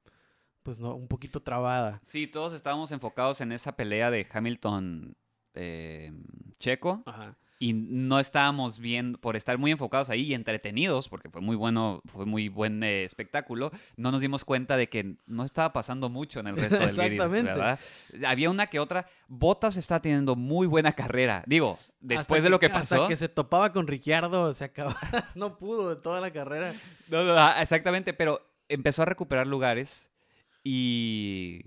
[0.63, 2.01] pues no, un poquito trabada.
[2.07, 5.17] Sí, todos estábamos enfocados en esa pelea de Hamilton
[5.55, 6.13] eh,
[6.61, 7.03] Checo.
[7.05, 11.57] Ajá y no estábamos bien, por estar muy enfocados ahí y entretenidos, porque fue muy
[11.57, 16.09] bueno, fue muy buen eh, espectáculo, no nos dimos cuenta de que no estaba pasando
[16.09, 17.79] mucho en el resto del ¿verdad?
[18.27, 22.69] Había una que otra, Bottas está teniendo muy buena carrera, digo, después de lo que
[22.69, 22.97] pasó.
[22.97, 25.01] Hasta que se topaba con Ricciardo, se acababa,
[25.35, 26.75] no pudo de toda la carrera.
[27.09, 30.11] No, no, ah, exactamente, pero empezó a recuperar lugares
[30.63, 31.63] y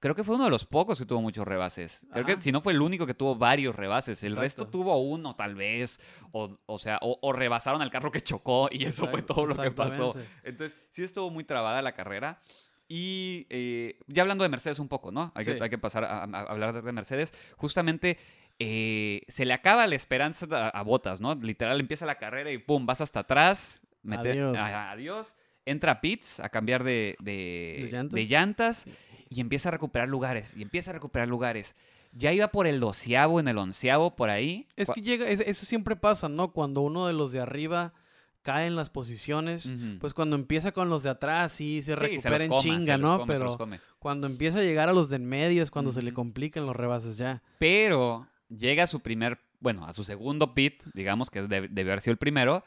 [0.00, 2.04] creo que fue uno de los pocos que tuvo muchos rebases.
[2.12, 4.24] Creo que si no fue el único que tuvo varios rebases.
[4.24, 6.00] El resto tuvo uno, tal vez.
[6.32, 9.70] O, o sea, o, rebasaron al carro que chocó y eso fue todo lo que
[9.70, 10.16] pasó.
[10.42, 12.40] Entonces, sí estuvo muy trabada la carrera.
[12.88, 15.30] Y eh, ya hablando de Mercedes un poco, ¿no?
[15.36, 17.32] Hay, que, hay que, pasar a, hablar de Mercedes.
[17.56, 18.18] Justamente
[18.58, 21.34] eh, se le acaba la esperanza a, Botas, ¿no?
[21.36, 22.86] Literal, empieza la carrera y ¡pum!
[22.86, 23.82] Vas hasta atrás.
[24.10, 24.56] adiós.
[24.58, 25.36] adiós.
[25.66, 28.86] Entra Pitts a cambiar de, de, llantas
[29.30, 31.76] y empieza a recuperar lugares, y empieza a recuperar lugares.
[32.12, 34.66] Ya iba por el doceavo, en el onceavo, por ahí.
[34.76, 36.52] Es que llega, eso siempre pasa, ¿no?
[36.52, 37.94] Cuando uno de los de arriba
[38.42, 42.50] cae en las posiciones, pues cuando empieza con los de atrás sí se recupera en
[42.56, 43.24] chinga, ¿no?
[43.26, 43.56] Pero
[44.00, 46.74] cuando empieza a llegar a los de en medio es cuando se le complican los
[46.74, 47.42] rebases ya.
[47.58, 52.12] Pero llega a su primer, bueno, a su segundo pit, digamos que debió haber sido
[52.12, 52.64] el primero,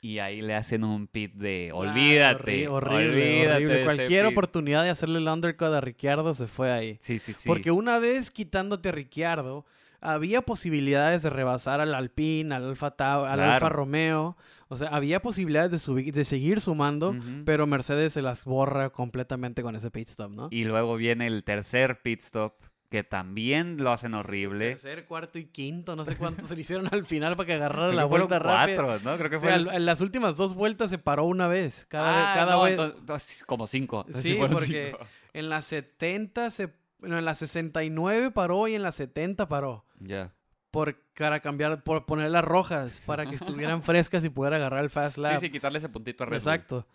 [0.00, 2.68] y ahí le hacen un pit de olvídate.
[2.68, 6.98] horrible, olvídate Cualquier oportunidad de hacerle el undercut a Ricciardo se fue ahí.
[7.00, 7.46] Sí, sí, sí.
[7.46, 9.66] Porque una vez quitándote a Ricciardo,
[10.00, 14.36] había posibilidades de rebasar al Alpine, al Alfa, al Alfa Romeo.
[14.68, 19.62] O sea, había posibilidades de, subir, de seguir sumando, pero Mercedes se las borra completamente
[19.62, 20.48] con ese pit stop, ¿no?
[20.50, 22.54] Y luego viene el tercer pit stop
[22.90, 24.70] que también lo hacen horrible.
[24.70, 27.92] Tercer, cuarto y quinto, no sé cuántos se le hicieron al final para que agarrara
[27.92, 28.82] la vuelta rápida.
[28.82, 29.16] Cuatro, ¿no?
[29.16, 31.86] Creo que fue en las últimas dos vueltas se paró una vez.
[31.88, 33.44] Cada, ah, cada vez.
[33.46, 34.04] como cinco.
[34.14, 34.96] sí, porque
[35.32, 36.74] en las 70 se.
[36.98, 39.86] No, en las 69 paró y en las 70 paró.
[40.00, 40.34] Ya.
[40.70, 44.90] Por, para cambiar, por poner las rojas para que estuvieran frescas y pudiera agarrar el
[44.90, 45.40] fast lap.
[45.40, 46.86] Sí, sí, quitarle ese puntito a Red Exacto.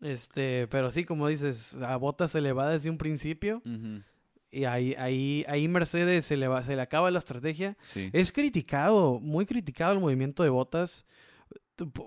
[0.00, 3.60] Este, pero sí, como dices, a botas se le va desde un principio.
[4.50, 7.76] Y ahí, ahí, ahí Mercedes se le, va, se le acaba la estrategia.
[7.94, 11.06] Es criticado, muy criticado el movimiento de botas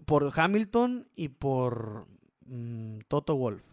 [0.05, 2.07] por Hamilton y por
[2.45, 3.63] mm, Toto Wolf.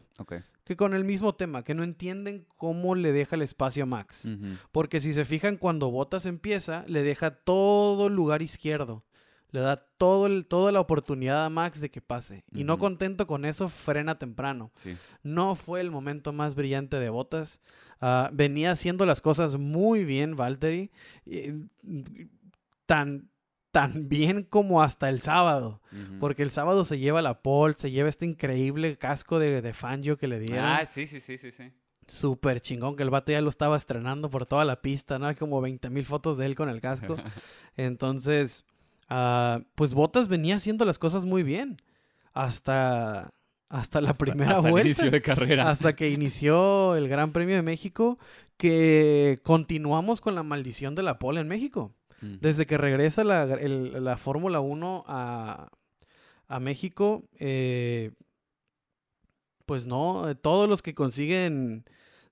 [0.65, 4.31] Que con el mismo tema, que no entienden cómo le deja el espacio a Max.
[4.71, 9.03] Porque si se fijan, cuando Botas empieza, le deja todo el lugar izquierdo.
[9.53, 12.45] Le da todo el, toda la oportunidad a Max de que pase.
[12.55, 14.71] Y no contento con eso, frena temprano.
[15.23, 17.61] No fue el momento más brillante de Botas.
[18.01, 20.91] Ah, venía haciendo las cosas muy bien, Valtteri.
[22.87, 23.29] tan,
[23.73, 25.81] tan bien como hasta el sábado.
[26.19, 30.17] Porque el sábado se lleva la pole, se lleva este increíble casco de, de Fangio
[30.17, 30.65] que le dieron.
[30.65, 31.73] Ah, sí, sí, sí, sí, sí.
[32.07, 35.27] Súper chingón, que el vato ya lo estaba estrenando por toda la pista, ¿no?
[35.29, 37.15] Hay como 20 mil fotos de él con el casco.
[37.77, 38.65] Entonces,
[39.11, 41.77] Ah, pues Bottas venía haciendo las cosas muy bien.
[42.33, 43.35] Hasta,
[43.69, 44.89] hasta la primera hasta vuelta.
[44.89, 45.69] inicio de carrera.
[45.69, 48.19] Hasta que inició el Gran Premio de México,
[48.57, 51.93] que continuamos con la maldición de la pole en México.
[52.23, 55.71] Desde que regresa la, la Fórmula 1 a,
[56.49, 58.13] a México, eh,
[59.65, 61.87] pues no, todos los que consiguen,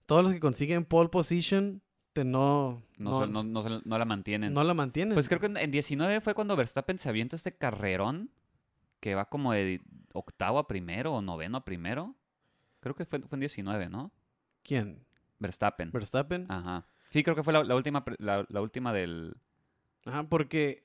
[0.04, 1.80] todos los que consiguen pole position
[2.24, 4.52] no no, no, la mantienen.
[4.52, 5.14] No la mantienen.
[5.14, 8.30] Pues creo que en 19 fue cuando Verstappen se avienta este carrerón
[9.00, 9.80] que va como de
[10.12, 12.14] octavo a primero o noveno a primero.
[12.80, 14.12] Creo que fue, fue en 19, ¿no?
[14.62, 15.04] ¿Quién?
[15.38, 15.90] Verstappen.
[15.92, 16.46] ¿Verstappen?
[16.50, 16.86] Ajá.
[17.10, 19.36] Sí, creo que fue la, última, la, última del...
[20.04, 20.84] Ajá, porque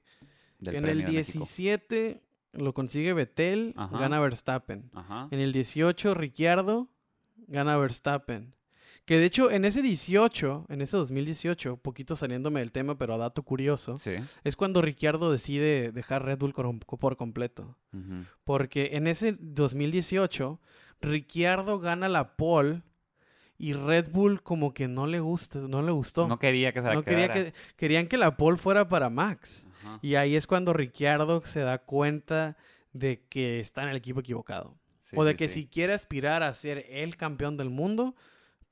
[0.62, 4.89] en el 17 lo consigue Vettel, gana Verstappen.
[4.93, 5.28] Ajá.
[5.32, 6.88] En el 18 Ricciardo,
[7.48, 8.54] gana Verstappen.
[9.06, 13.18] Que de hecho, en ese 18, en ese 2018, poquito saliéndome del tema, pero a
[13.18, 14.00] dato curioso,
[14.44, 17.76] es cuando Ricciardo decide dejar Red Bull por completo.
[18.46, 20.60] Porque en ese 2018,
[21.02, 22.82] Ricciardo gana la pole
[23.58, 26.28] y Red Bull como que no le gusta, no le gustó.
[26.28, 29.68] No quería que se la no quería que Querían que la pole fuera para Max.
[30.02, 32.56] Y ahí es cuando Ricciardo se da cuenta
[32.94, 34.78] de que está en el equipo equivocado.
[35.16, 38.16] o de que si quiere aspirar a ser el campeón del mundo,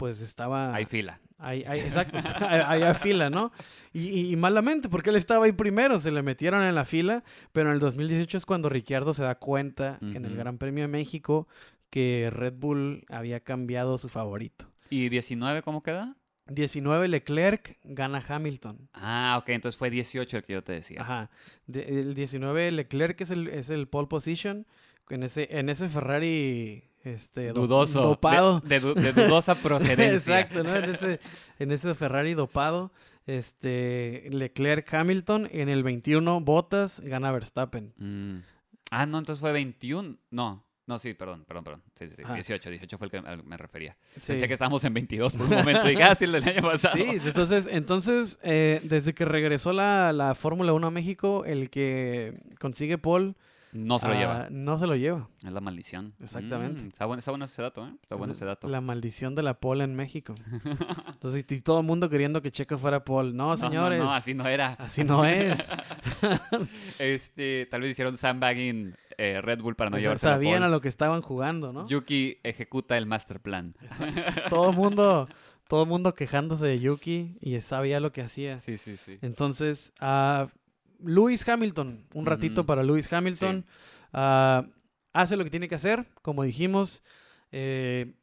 [0.02, 0.74] pues estaba...
[0.74, 1.22] Hay fila.
[1.38, 2.18] Hay, exacto,
[2.50, 3.52] hay, fila, ¿no?
[3.94, 7.76] Y, malamente, porque él estaba ahí primero, se le metieron en la fila, pero en
[7.76, 11.48] el 2018 es cuando Ricciardo se da cuenta en el Gran Premio de México
[11.92, 14.66] que Red Bull había cambiado su favorito.
[14.90, 16.16] ¿Y 19 cómo queda?
[16.48, 18.90] 19 Leclerc gana Hamilton.
[18.94, 21.02] Ah, ok, entonces fue 18 el que yo te decía.
[21.02, 21.30] Ajá.
[21.72, 24.66] el 19 Leclerc es el, es el pole position.
[25.10, 28.60] En ese, en ese Ferrari este, dudoso, dopado.
[28.62, 30.40] De, dudosa procedencia.
[30.40, 30.76] Exacto, ¿no?
[31.60, 32.92] En ese, Ferrari dopado,
[33.26, 37.94] este, Leclerc Hamilton, en el 21 Bottas gana Verstappen.
[37.98, 38.44] Mm.
[38.92, 40.64] Ah, no, entonces fue 21, no.
[40.88, 41.84] No, sí, perdón, perdón, perdón.
[41.96, 42.24] Sí, sí, sí.
[42.34, 43.96] 18, 18 fue el que me refería.
[44.14, 45.90] Pensé que estábamos en 22 por un momento.
[45.90, 46.96] Y ah, el del año pasado.
[46.96, 52.42] Sí, entonces, entonces eh, desde que regresó la, la Fórmula 1 a México, el que
[52.60, 53.38] consigue Paul
[53.73, 54.43] no se lo lleva.
[54.43, 55.29] Ah, no se lo lleva.
[55.43, 56.13] Es la maldición.
[56.19, 56.84] Exactamente.
[56.84, 57.91] Mm, está, bueno, está, bueno, ese dato, ¿eh?
[58.01, 58.67] Está bueno ese dato.
[58.67, 60.36] La maldición de la pole en México.
[61.07, 63.34] Entonces, y todo el mundo queriendo que Checo fuera pole.
[63.34, 63.99] No, señores.
[63.99, 64.73] No, así no era.
[64.73, 65.57] Así no es.
[66.99, 70.88] este, tal vez hicieron sandbagging eh, Red Bull para no llevarse Sabían a lo que
[70.88, 71.88] estaban jugando, ¿no?
[71.88, 73.75] Yuki ejecuta el master plan.
[74.49, 75.27] todo el mundo...
[75.67, 78.60] Todo el mundo quejándose de Yuki y sabía lo que hacía.
[78.60, 79.19] Sí, sí, sí.
[79.21, 80.49] Entonces, uh,
[81.04, 83.66] Lewis Hamilton, un ratito para Lewis Hamilton.
[84.14, 84.66] Ah,
[85.14, 87.04] hace lo que tiene que hacer, como dijimos.
[87.52, 88.14] Eh,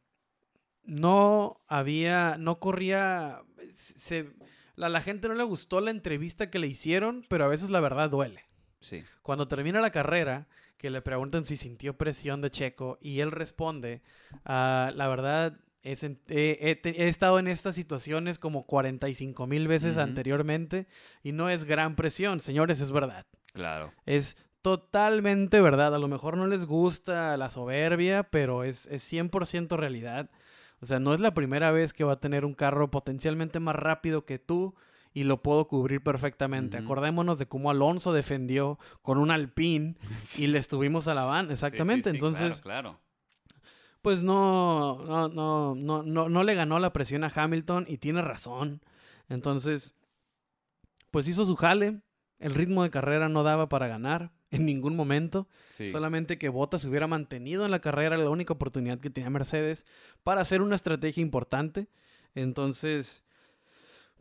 [0.84, 4.30] no había, no corría, se,
[4.78, 7.80] a la gente no le gustó la entrevista que le hicieron, pero a veces la
[7.80, 8.44] verdad duele.
[8.80, 9.04] Sí.
[9.22, 14.00] Cuando termina la carrera, que le preguntan si sintió presión de Checo y él responde,
[14.44, 20.86] ah, la verdad, he, estado en estas situaciones como 45 mil veces anteriormente
[21.22, 23.26] y no es gran presión, señores, es verdad.
[23.52, 23.92] Claro.
[24.06, 25.94] Es totalmente verdad.
[25.94, 30.30] A lo mejor no les gusta la soberbia, pero es, es 100% realidad.
[30.80, 33.76] O sea, no es la primera vez que va a tener un carro potencialmente más
[33.76, 34.74] rápido que tú
[35.12, 36.76] y lo puedo cubrir perfectamente.
[36.76, 39.96] Acordémonos de cómo Alonso defendió con un Alpine
[40.36, 41.50] y le estuvimos a la van.
[41.50, 42.10] Exactamente.
[42.10, 42.98] Entonces, claro
[44.02, 48.22] pues no, no, no, no, no, no le ganó la presión a Hamilton y tiene
[48.22, 48.80] razón.
[49.28, 49.94] Entonces,
[51.10, 52.00] pues hizo su jale.
[52.38, 55.48] El ritmo de carrera no daba para ganar en ningún momento.
[55.90, 59.86] Solamente que Bottas se hubiera mantenido en la carrera, la única oportunidad que tenía Mercedes
[60.22, 61.88] para hacer una estrategia importante.
[62.34, 63.24] Entonces,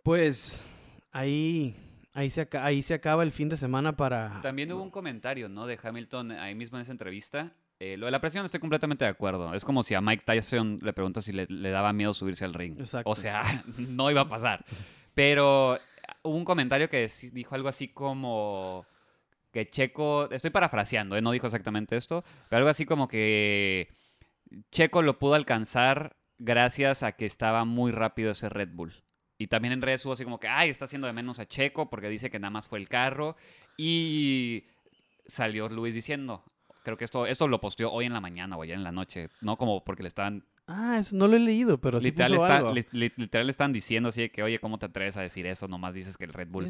[0.04, 0.64] pues
[1.12, 1.76] ahí,
[2.14, 4.42] ahí, se, ahí se acaba el fin de semana para...
[4.42, 5.66] También hubo un comentario, ¿no?
[5.68, 7.54] De Hamilton ahí mismo en esa entrevista.
[7.80, 9.54] Eh, lo de la presión estoy completamente de acuerdo.
[9.54, 12.78] Es como si a Mike Tyson le preguntas si le, daba miedo subirse al ring.
[13.06, 13.44] O sea,
[13.78, 14.66] no iba a pasar.
[15.14, 15.80] Pero
[16.24, 18.86] hubo un comentario que dijo algo así como
[19.52, 21.22] que Checo, estoy parafraseando, ¿eh?
[21.22, 23.90] no dijo exactamente esto, pero algo así como que
[24.72, 29.04] Checo lo pudo alcanzar gracias a que estaba muy rápido ese Red Bull.
[29.40, 31.90] Y también en redes hubo así como que, ay, está haciendo de menos a Checo
[31.90, 33.36] porque dice que nada más fue el carro.
[33.78, 34.66] Y
[35.28, 36.44] salió Luis diciendo,
[36.88, 39.28] creo que esto, esto lo posteó hoy en la mañana o ayer en la noche,
[39.42, 42.74] no como porque le estaban Ah, eso no lo he leído, pero sí literal, está,
[42.92, 45.70] literal le están diciendo así de que, oye, ¿cómo te atreves a decir eso?
[45.70, 46.70] Nomás dices que el Red Bull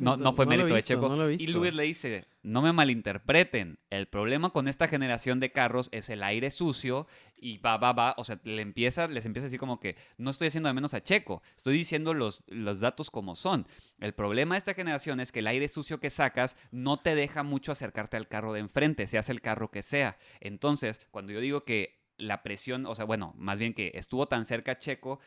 [0.00, 1.30] no, no, fue mérito de Checo.
[1.30, 6.10] y Luis le dice, no me malinterpreten, el problema con esta generación de carros es
[6.10, 7.06] el aire sucio
[7.36, 10.30] y va, va, va, o sea, le empieza, les empieza a decir como que no
[10.30, 13.66] estoy haciendo de menos a Checo, estoy diciendo los, los datos como son.
[13.98, 17.42] El problema de esta generación es que el aire sucio que sacas no te deja
[17.44, 20.18] mucho acercarte al carro de enfrente, seas el carro que sea.
[20.40, 24.44] Entonces, cuando yo digo que la presión, o sea, bueno, más bien que estuvo tan
[24.44, 25.20] cerca Checo,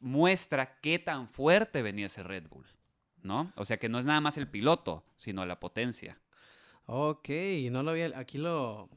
[0.00, 2.66] muestra qué tan fuerte venía ese Red Bull,
[3.22, 3.52] ¿no?
[3.56, 6.18] O sea, que no es nada más el piloto, sino la potencia.
[6.86, 7.28] Ok,
[7.70, 8.88] no lo había, aquí lo,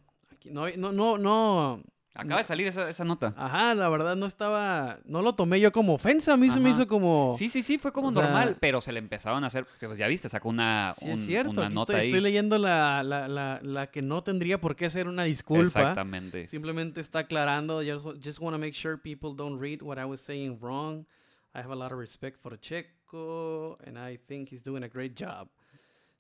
[0.45, 1.84] no, no, no, no,
[2.17, 3.34] Acaba de salir esa, esa, nota.
[3.36, 4.99] Ajá, la verdad no estaba.
[5.04, 6.34] No lo tomé yo como ofensa.
[6.34, 7.34] A mí se me hizo como.
[7.38, 8.56] Sí, sí, sí, fue como normal.
[8.62, 9.67] pero se le empezaron a hacer.
[9.80, 11.51] Pues ya viste, sacó una, sí, es cierto.
[11.51, 12.08] una nota estoy, ahí.
[12.08, 15.82] Estoy leyendo la, la, la, la, que no tendría por qué ser una disculpa.
[15.82, 16.47] Exactamente.
[16.47, 17.82] Simplemente está aclarando.
[17.84, 21.06] Just, just want to make sure people don't read what I was saying wrong.
[21.54, 23.78] I have a lot of respect for Checo.
[23.86, 25.49] And I think he's doing a great job.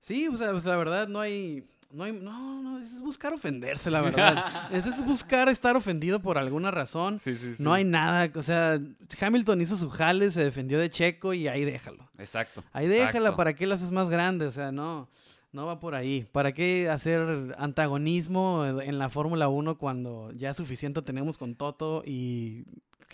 [0.05, 4.01] Sí, o sea, pues la verdad no hay no, no, no, es buscar ofenderse, la
[4.01, 4.45] verdad.
[4.71, 7.21] es buscar estar ofendido por alguna razón.
[7.57, 8.79] No hay nada, o sea,
[9.19, 12.09] Hamilton hizo su jale, se defendió de Checo y ahí déjalo.
[12.17, 12.63] Exacto.
[12.73, 14.45] Ahí déjala, ¿para qué la haces más grande?
[14.45, 15.09] O sea, no,
[15.51, 16.27] no va por ahí.
[16.31, 22.65] ¿Para qué hacer antagonismo en la Fórmula 1 cuando ya suficiente tenemos con Toto y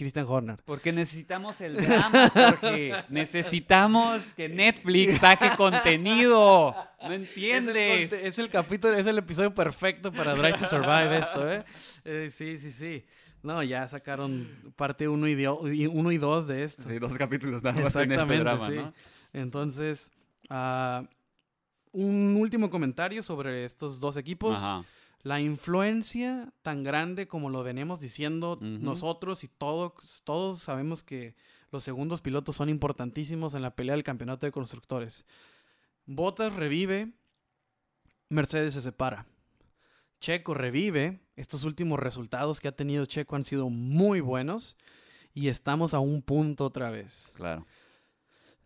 [0.02, 0.58] Christian Horner.
[0.66, 6.76] Porque necesitamos el drama, porque necesitamos que Netflix saque contenido.
[7.04, 8.12] No entiendes.
[8.12, 11.64] Es el, capítulo, es el episodio perfecto para Drive to Survive esto, ¿eh?
[12.06, 12.30] ¿eh?
[12.32, 13.06] Sí, sí, sí.
[13.44, 16.82] No, ya sacaron parte 1 y 2 y dos de esto.
[16.88, 18.94] Sí, dos capítulos nada más en este drama, ¿no?
[19.34, 20.12] Entonces,
[20.50, 21.06] uh,
[21.92, 24.58] un último comentario sobre estos dos equipos.
[24.58, 24.84] Ajá
[25.24, 31.36] la influencia tan grande como lo venimos diciendo nosotros y todos, todos sabemos que
[31.72, 35.26] los segundos pilotos son importantísimos en la pelea del campeonato de constructores.
[36.06, 37.14] Bottas revive,
[38.30, 39.28] Mercedes se separa.
[40.20, 44.78] Checo revive, estos últimos resultados que ha tenido Checo han sido muy buenos
[45.34, 47.34] y estamos a un punto otra vez.
[47.36, 47.66] Claro.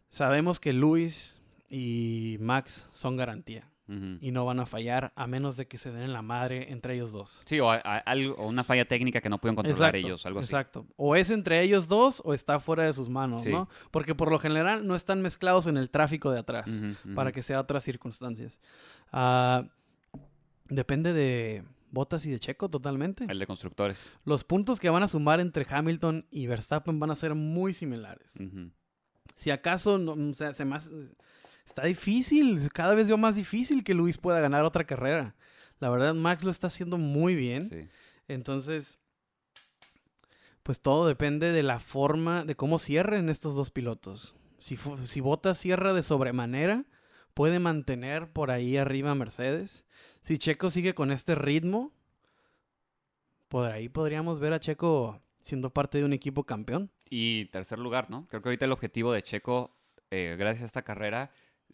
[0.10, 5.68] Sabemos que Luis y Max son garantía y no van a fallar a menos de
[5.68, 7.44] que se den la madre entre ellos dos.
[7.46, 7.70] Sí, o,
[8.40, 10.48] una falla técnica que no pueden controlar ellos, algo así.
[10.48, 10.88] Exacto.
[10.96, 13.70] O es entre ellos dos o está fuera de sus manos, ¿no?
[13.92, 16.82] Porque por lo general no están mezclados en el tráfico de atrás
[17.14, 18.60] para que sea otras circunstancias.
[19.14, 19.68] Uh,
[20.68, 23.26] depende de Botas y de Checo totalmente.
[23.30, 24.12] El de constructores.
[24.26, 28.34] Los puntos que van a sumar entre Hamilton y Verstappen van a ser muy similares.
[29.36, 30.92] Si acaso, no, o sea, se más
[31.66, 35.36] está difícil, cada vez veo más difícil que Luis pueda ganar otra carrera.
[35.80, 37.90] La verdad, Max lo está haciendo muy bien.
[38.28, 38.98] Entonces,
[40.64, 44.36] pues todo depende de la forma, de cómo cierren estos dos pilotos.
[44.58, 46.86] Si, si Bottas cierra de sobremanera,
[47.34, 49.86] puede mantener por ahí arriba a Mercedes.
[50.22, 51.94] Si Checo sigue con este ritmo,
[53.48, 56.90] por ahí podríamos ver a Checo siendo parte de un equipo campeón.
[57.10, 58.26] Y tercer lugar, ¿no?
[58.28, 59.76] Creo que ahorita el objetivo de Checo,
[60.10, 61.32] eh, gracias a esta carrera,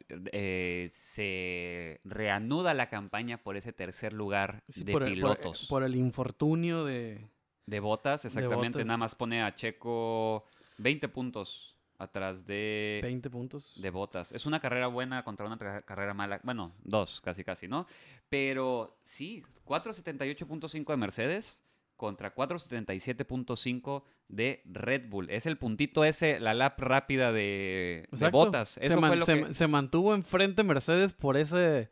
[0.09, 5.67] eh, se reanuda la campaña por ese tercer lugar de pilotos.
[5.67, 7.29] por, el infortunio de...
[7.65, 8.83] De botas, exactamente.
[8.83, 10.45] Nada más pone a Checo
[10.77, 12.99] 20 puntos atrás de...
[13.03, 13.73] 20 puntos.
[13.79, 14.31] De botas.
[14.31, 16.41] Es una carrera buena contra una carrera mala.
[16.43, 17.87] Bueno, dos, casi, casi, ¿no?
[18.29, 21.61] Pero sí, 478.5 de Mercedes
[22.01, 25.29] contra 477.5 de Red Bull.
[25.29, 28.79] Es el puntito ese, la lap rápida de, botas.
[28.81, 29.53] Eso se, fue lo que...
[29.53, 31.91] se, mantuvo enfrente Mercedes por ese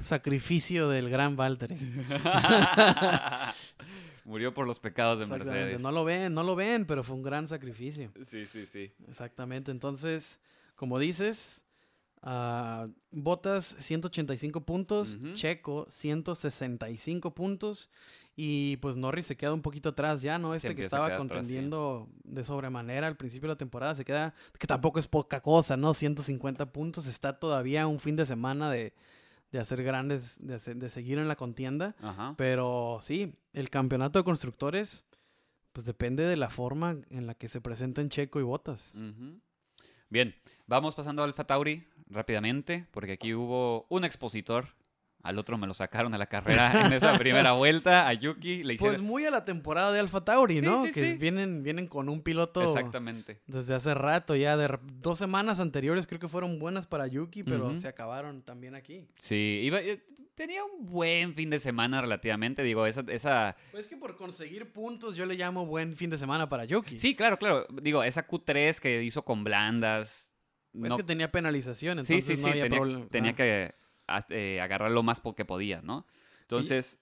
[0.00, 1.76] sacrificio del gran Valtteri.
[4.24, 5.80] Murió por los pecados de Mercedes.
[5.80, 8.10] No lo ven, no lo ven, pero fue un gran sacrificio.
[8.26, 8.90] Sí, sí, sí.
[9.06, 9.70] Exactamente.
[9.70, 10.40] Entonces,
[10.74, 11.64] como dices,
[12.22, 17.88] uh, Botas 185 puntos, Checo 165 puntos.
[18.36, 20.54] Y pues Norris se queda un poquito atrás ya, ¿no?
[20.54, 24.98] Este que estaba contendiendo de sobremanera al principio de la temporada se queda, que tampoco
[24.98, 25.94] es poca cosa, ¿no?
[25.94, 28.92] 150 puntos, está todavía un fin de semana de,
[29.52, 31.94] de hacer grandes, de, de, seguir en la contienda.
[32.36, 35.04] Pero sí, el campeonato de constructores,
[35.72, 38.94] pues depende de la forma en la que se presenten Checo y Botas.
[40.10, 40.34] Bien,
[40.66, 44.74] vamos pasando al Alfa Tauri rápidamente, porque aquí hubo un expositor
[45.24, 48.06] al otro me lo sacaron a la carrera en esa primera vuelta.
[48.06, 48.94] A Yuki le hicieron...
[48.94, 50.84] Pues muy a la temporada de Alfa Tauri, ¿no?
[50.92, 52.62] que Vienen, vienen con un piloto...
[52.62, 53.40] Exactamente.
[53.46, 54.58] Desde hace rato ya.
[54.58, 59.08] De dos semanas anteriores creo que fueron buenas para Yuki, pero se acabaron también aquí.
[59.18, 60.04] Sí, iba, eh,
[60.34, 62.62] tenía un buen fin de semana relativamente.
[62.62, 63.56] Digo, esa, esa...
[63.70, 66.98] Pues es que por conseguir puntos yo le llamo buen fin de semana para Yuki.
[66.98, 67.66] Sí, claro, claro.
[67.80, 70.30] Digo, esa Q3 que hizo con blandas...
[70.74, 73.74] Es que tenía penalización, entonces sí, sí, no había tenía, tenía que
[74.28, 76.06] eh, agarrar lo más que podía, ¿no?
[76.42, 76.98] Entonces...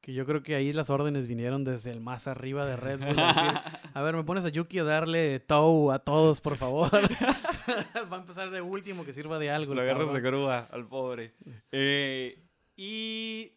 [0.00, 3.18] que yo creo que ahí las órdenes vinieron desde el más arriba de Red Bull.
[3.94, 6.90] a, ver, me pones a Yuki a darle tow a todos, por favor.
[8.12, 9.74] Va a empezar de último, que sirva de algo.
[9.74, 11.34] Lo agarras de grúa al pobre.
[11.72, 12.42] Eh,
[12.76, 13.52] y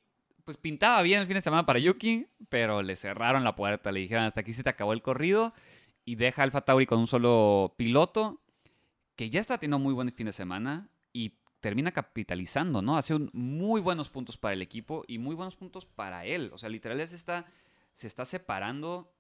[0.49, 3.91] pues pintaba bien el fin de semana para Yuki, pero le cerraron la puerta.
[3.91, 5.53] Le dijeron, hasta aquí se te acabó el corrido.
[6.05, 8.41] Y deja Alfa Tauri con un solo piloto,
[9.15, 10.89] que ya está teniendo muy buen fin de semana.
[11.13, 12.97] Y termina capitalizando, ¿no?
[12.97, 16.51] Hace muy buenos puntos para el equipo y muy buenos puntos para él.
[16.53, 17.45] O sea, literal se está,
[17.93, 19.13] se está separando,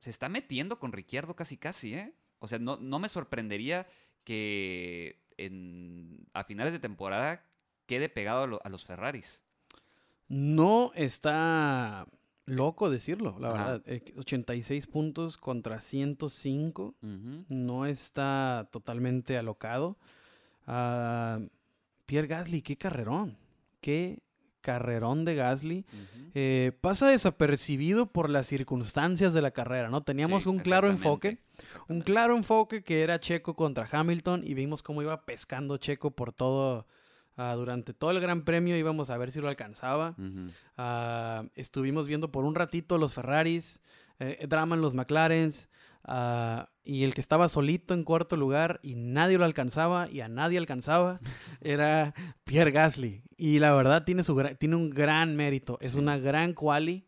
[0.00, 2.14] se está metiendo con Ricciardo casi casi, ¿eh?
[2.38, 3.86] O sea, no, no me sorprendería
[4.24, 7.44] que en, a finales de temporada
[7.86, 9.42] quede pegado a, los Ferraris.
[10.28, 12.06] No está
[12.46, 13.82] loco decirlo, la verdad.
[14.16, 16.94] 86 eh, puntos contra 105.
[17.48, 19.98] No está totalmente alocado.
[20.72, 21.40] Ah,
[22.06, 23.36] Pierre Gasly, qué carrerón.
[23.80, 24.20] Qué
[24.60, 25.84] carrerón de Gasly.
[26.34, 30.02] Eh, pasa desapercibido por las circunstancias de la carrera, ¿no?
[30.02, 31.38] Teníamos un claro enfoque.
[31.88, 36.32] Un claro enfoque que era Checo contra Hamilton y vimos cómo iba pescando Checo por
[36.32, 36.86] todo.
[37.36, 40.14] Ah, durante todo el Gran Premio íbamos a ver si lo alcanzaba.
[40.76, 43.80] Ah, estuvimos viendo por un ratito los Ferraris,
[44.20, 45.68] eh, drama en los McLarens.
[46.84, 50.58] Y el que estaba solito en cuarto lugar y nadie lo alcanzaba y a nadie
[50.58, 51.20] alcanzaba
[51.60, 53.22] era Pierre Gasly.
[53.36, 55.78] Y la verdad tiene, su, tiene un gran mérito.
[55.80, 57.06] Es una gran quali,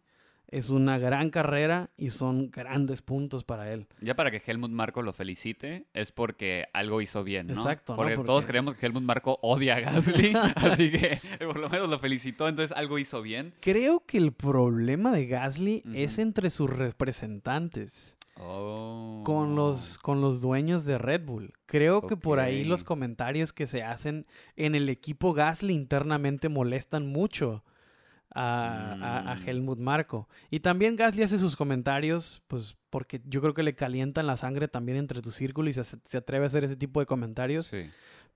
[0.53, 3.88] es una gran carrera y son grandes puntos para él.
[4.03, 7.55] Ya para que Helmut Marco lo felicite es porque algo hizo bien, ¿no?
[7.55, 7.97] Exacto.
[7.97, 11.99] Porque, todos creemos que Helmut Marco odia a Gasly, así que por lo menos lo
[11.99, 13.55] felicitó, entonces algo hizo bien.
[13.61, 18.18] Creo que el problema de Gasly es entre sus representantes.
[18.35, 21.53] Con, los, con los dueños de Red Bull.
[21.66, 24.26] Creo que por ahí los comentarios que se hacen
[24.57, 27.62] en el equipo Gasly internamente molestan mucho
[28.35, 29.49] a, mm.
[29.49, 30.28] Helmut Marco.
[30.51, 34.66] Y también Gasly hace sus comentarios, pues porque yo creo que le calientan la sangre
[34.66, 37.66] también entre tu círculo y se, se atreve a hacer ese tipo de comentarios.
[37.66, 37.91] Sí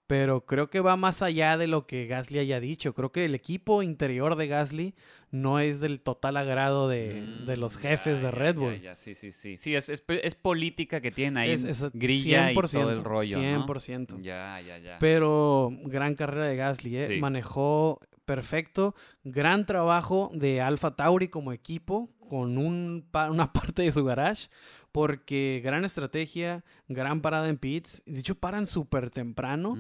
[0.07, 2.95] pero creo que va más allá de lo que Gasly haya dicho.
[2.95, 4.95] Creo que el equipo interior de Gasly
[5.31, 7.25] no es del total agrado de,
[7.57, 8.81] los mm, jefes de Red Bull.
[8.95, 9.57] sí, sí, sí.
[9.57, 14.21] Sí, es, es, política que tienen ahí es, grilla y todo el rollo, 100%.
[14.23, 14.97] Ya, ya, ya.
[15.01, 17.19] Pero gran carrera de Gasly, ¿eh?
[17.21, 18.95] Manejó perfecto.
[19.25, 24.49] Gran trabajo de Alfa Tauri como equipo con un, una parte de su garage
[24.97, 28.03] porque gran estrategia, gran parada en pits.
[28.07, 29.77] De hecho, paran súper temprano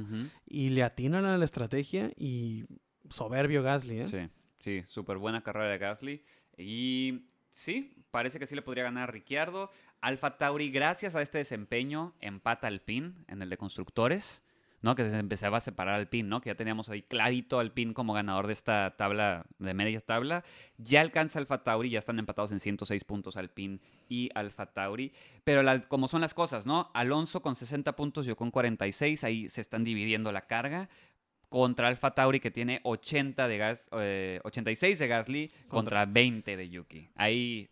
[0.46, 2.66] y le atinan a la estrategia y
[3.08, 4.08] soberbio Gasly, ¿eh?
[4.08, 6.22] Sí, sí, súper buena carrera de Gasly.
[6.58, 9.70] Y sí, parece que sí le podría ganar a Ricciardo.
[10.02, 14.44] Alfa Tauri, gracias a este desempeño, empata al pin en el de constructores.
[14.86, 14.94] ¿No?
[14.94, 16.40] Que se empezaba a separar al PIN, ¿no?
[16.40, 20.44] Que ya teníamos ahí clarito al PIN como ganador de esta tabla, de media tabla.
[20.78, 25.12] Ya alcanza Alfa Tauri, ya están empatados en 106 puntos al PIN y Alfa Tauri.
[25.42, 26.92] Pero como son las cosas, ¿no?
[26.94, 30.88] Alonso con 60 puntos, yo con 46, ahí se están dividiendo la carga.
[31.48, 36.68] Contra Alfa Tauri que tiene 80 de gas, 86 eh, de Gasly contra 20 de
[36.68, 37.08] Yuki.
[37.16, 37.68] Ahí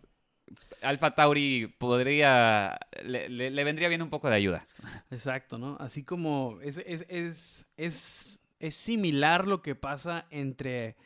[0.82, 4.66] Alfa Tauri podría, le, vendría bien un poco de ayuda.
[5.10, 5.76] Exacto, ¿no?
[5.80, 10.96] Así como es, es, es, es, es similar lo que pasa entre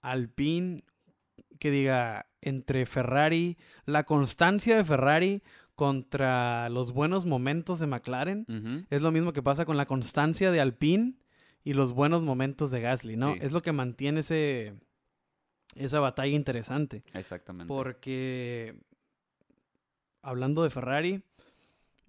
[0.00, 0.84] Alpine,
[1.58, 5.42] que diga, entre Ferrari, la constancia de Ferrari
[5.74, 8.86] contra los buenos momentos de McLaren.
[8.90, 11.14] Es lo mismo que pasa con la constancia de Alpine
[11.62, 13.34] y los buenos momentos de Gasly, ¿no?
[13.34, 14.74] Es lo que mantiene ese,
[15.78, 17.02] esa batalla interesante.
[17.14, 17.68] Exactamente.
[17.68, 18.74] Porque
[20.22, 21.22] hablando de Ferrari,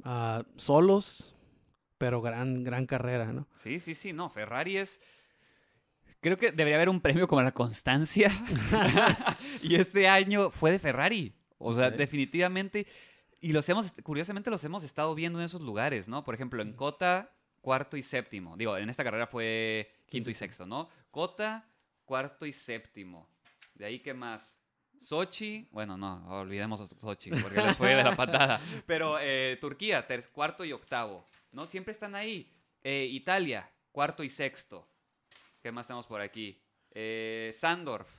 [0.04, 1.36] ah, solos,
[1.98, 3.48] pero gran, gran carrera, ¿no?
[3.56, 5.02] Sí, sí, sí, no, Ferrari es...
[6.22, 8.30] Creo que debería haber un premio como la constancia.
[9.64, 11.34] y este año fue de Ferrari.
[11.58, 12.88] O sea, definitivamente.
[13.40, 16.26] Y los hemos, curiosamente los hemos estado viendo en esos lugares, ¿no?
[16.26, 18.58] Por ejemplo, en Cota, cuarto y séptimo.
[18.58, 20.90] Digo, en esta carrera fue quinto y sexto, ¿no?
[21.12, 21.66] Cota,
[22.06, 23.30] cuarto y séptimo.
[23.80, 24.58] De ahí, ¿qué más?
[25.00, 28.60] Sochi, bueno, no, olvidemos Sochi, porque les fue de la patada.
[28.86, 31.66] Pero eh, Turquía, cuarto y octavo, ¿no?
[31.66, 32.52] Siempre están ahí.
[32.84, 34.86] Eh, Italia, cuarto y sexto.
[35.62, 36.62] ¿Qué más tenemos por aquí?
[36.92, 38.10] Eh, Sandorf.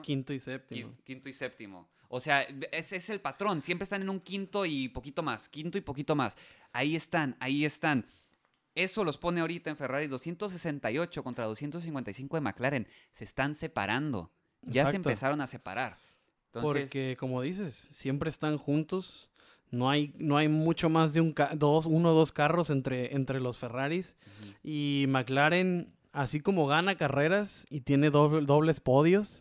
[0.00, 0.96] quinto y séptimo.
[1.02, 1.90] Quinto y séptimo.
[2.08, 3.62] O sea, ese es el patrón.
[3.62, 5.48] Siempre están en un quinto y poquito más.
[5.48, 6.36] Quinto y poquito más.
[6.72, 8.06] Ahí están, ahí están.
[8.76, 12.88] Eso los pone ahorita en Ferrari 268 contra 255 de McLaren.
[13.10, 14.30] Se están separando.
[14.62, 15.96] Ya se empezaron a separar.
[16.52, 19.30] Porque, como dices, siempre están juntos.
[19.70, 23.40] No hay, no hay mucho más de un dos, uno o dos carros entre, entre
[23.40, 24.16] los Ferraris.
[24.62, 29.40] Y McLaren, así como gana carreras y tiene dobles podios,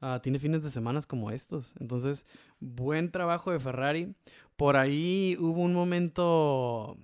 [0.00, 1.74] Ah, tiene fines de semanas como estos.
[1.80, 2.24] Entonces,
[2.60, 4.14] buen trabajo de Ferrari.
[4.56, 6.96] Por ahí hubo un momento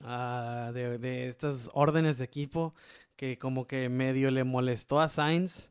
[0.00, 2.74] ah, de, estas órdenes de equipo
[3.14, 5.70] que como que medio le molestó a Sainz.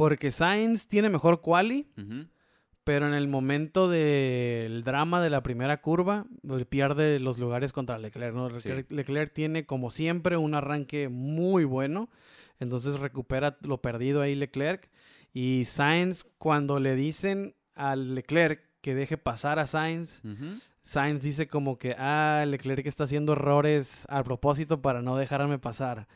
[0.00, 1.86] Porque Sainz tiene mejor quali,
[2.84, 7.98] pero en el momento del drama de la primera curva, pues, pierde los lugares contra
[7.98, 12.08] Leclerc, Leclerc tiene, como siempre, un arranque muy bueno.
[12.60, 14.88] Entonces recupera lo perdido ahí Leclerc.
[15.34, 20.22] Y Sainz, cuando le dicen al Leclerc que deje pasar a Sainz,
[20.80, 26.08] Sainz dice como que, ah, Leclerc está haciendo errores a propósito para no dejarme pasar.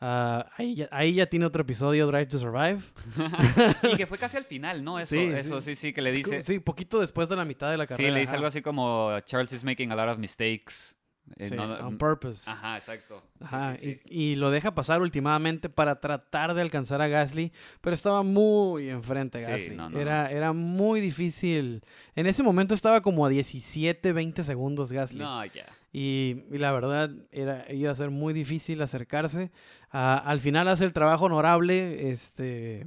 [0.00, 2.80] Ah, ahí, ya, tiene otro episodio, Drive to Survive.
[3.92, 4.98] y que fue casi al final, ¿no?
[4.98, 5.74] Eso sí, eso sí.
[5.74, 6.44] sí, que le dice.
[6.44, 8.10] Sí, poquito después de la mitad de la carrera.
[8.10, 10.94] Sí, le dice algo así como, Charles is making a lot of mistakes.
[11.38, 12.48] Eh, on purpose.
[12.48, 13.20] Ajá, exacto.
[13.40, 18.88] Ajá, y, lo deja pasar últimamente para tratar de alcanzar a Gasly, pero estaba muy
[18.88, 19.76] enfrente Gasly.
[19.98, 21.82] era, era muy difícil.
[22.14, 25.18] En ese momento estaba como a 17, 20 segundos Gasly.
[25.18, 25.66] No, ya.
[25.98, 29.50] Y, la verdad era, iba a ser muy difícil acercarse.
[29.88, 32.86] al final hace el trabajo honorable, este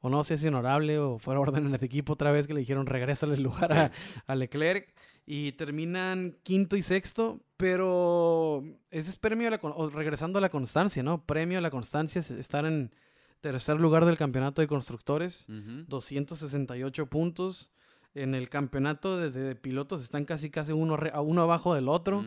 [0.00, 2.60] o no sé si honorable o fuera orden en el equipo otra vez que le
[2.60, 3.92] dijeron regresa el lugar a,
[4.26, 4.94] a, Leclerc
[5.26, 9.60] y terminan quinto y sexto, pero ese es premio a la,
[9.90, 11.26] regresando a la constancia, ¿no?
[11.26, 12.94] Premio a la constancia es estar en
[13.42, 17.70] tercer lugar del campeonato de constructores, 268 puntos.
[18.14, 22.24] En el campeonato de, pilotos están casi casi uno, uno abajo del otro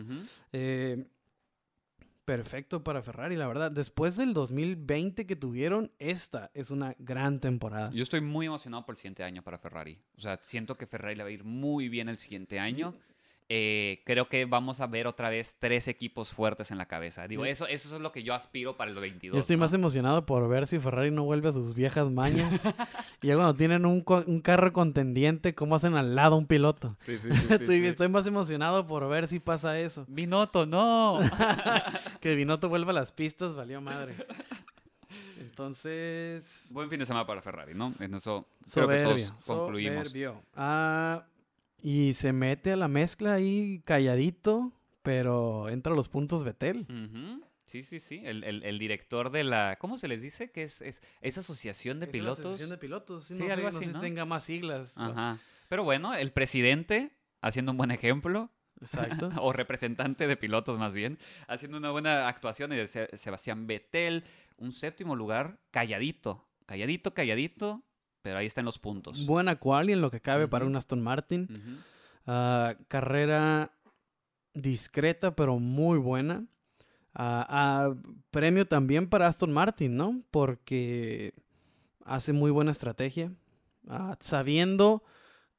[2.24, 3.70] perfecto para Ferrari, la verdad.
[3.70, 7.90] Después del 2020 que tuvieron, esta es una gran temporada.
[7.92, 9.98] Yo estoy muy emocionado por el siguiente año para Ferrari.
[10.16, 12.94] O sea, siento que Ferrari le va a ir muy bien el siguiente año.
[13.56, 17.28] Eh, creo que vamos a ver otra vez tres equipos fuertes en la cabeza.
[17.28, 19.32] Digo, eso, eso es lo que yo aspiro para el 22.
[19.32, 22.52] Yo estoy más emocionado por ver si Ferrari no vuelve a sus viejas mañas.
[23.22, 26.90] y ya cuando tienen un, un, carro contendiente, ¿cómo hacen al lado un piloto?
[27.06, 30.04] Sí, sí, sí, estoy, estoy, más emocionado por ver si pasa eso.
[30.08, 31.20] Binotto, no.
[32.20, 34.16] que Binotto vuelva a las pistas, valió madre.
[35.38, 36.70] Entonces.
[36.72, 37.94] Buen fin de semana para Ferrari, ¿no?
[38.00, 40.12] En eso creo que todos concluimos.
[40.56, 41.24] Ah.
[41.84, 44.72] Y se mete a la mezcla ahí calladito,
[45.02, 46.86] pero entra a los puntos Betel.
[47.66, 48.22] Sí, sí, sí.
[48.24, 49.76] El, director de la.
[49.78, 50.50] ¿Cómo se les dice?
[50.50, 52.38] que es, es, asociación de pilotos?
[52.38, 53.24] asociación de pilotos.
[53.24, 54.96] Sí, no, algo así, si tenga más siglas.
[54.96, 55.38] Ajá.
[55.68, 57.12] Pero bueno, el presidente,
[57.42, 58.50] haciendo un buen ejemplo.
[58.80, 59.28] Exacto.
[59.42, 61.18] o representante de pilotos, más bien.
[61.48, 62.70] Haciendo una buena actuación.
[62.70, 64.24] de Sebastián Betel,
[64.56, 66.48] un séptimo lugar, calladito.
[66.64, 67.84] Calladito, calladito
[68.24, 69.26] pero ahí están los puntos.
[69.26, 71.46] Buena quali en lo que cabe para un Aston Martin.
[72.26, 73.70] Ah, carrera
[74.54, 76.46] discreta, pero muy buena.
[77.12, 77.94] Ah, ah,
[78.30, 80.22] premio también para Aston Martin, ¿no?
[80.30, 81.34] Porque
[82.06, 83.30] hace muy buena estrategia.
[84.20, 85.04] sabiendo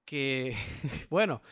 [0.03, 0.55] que,
[1.11, 1.43] bueno,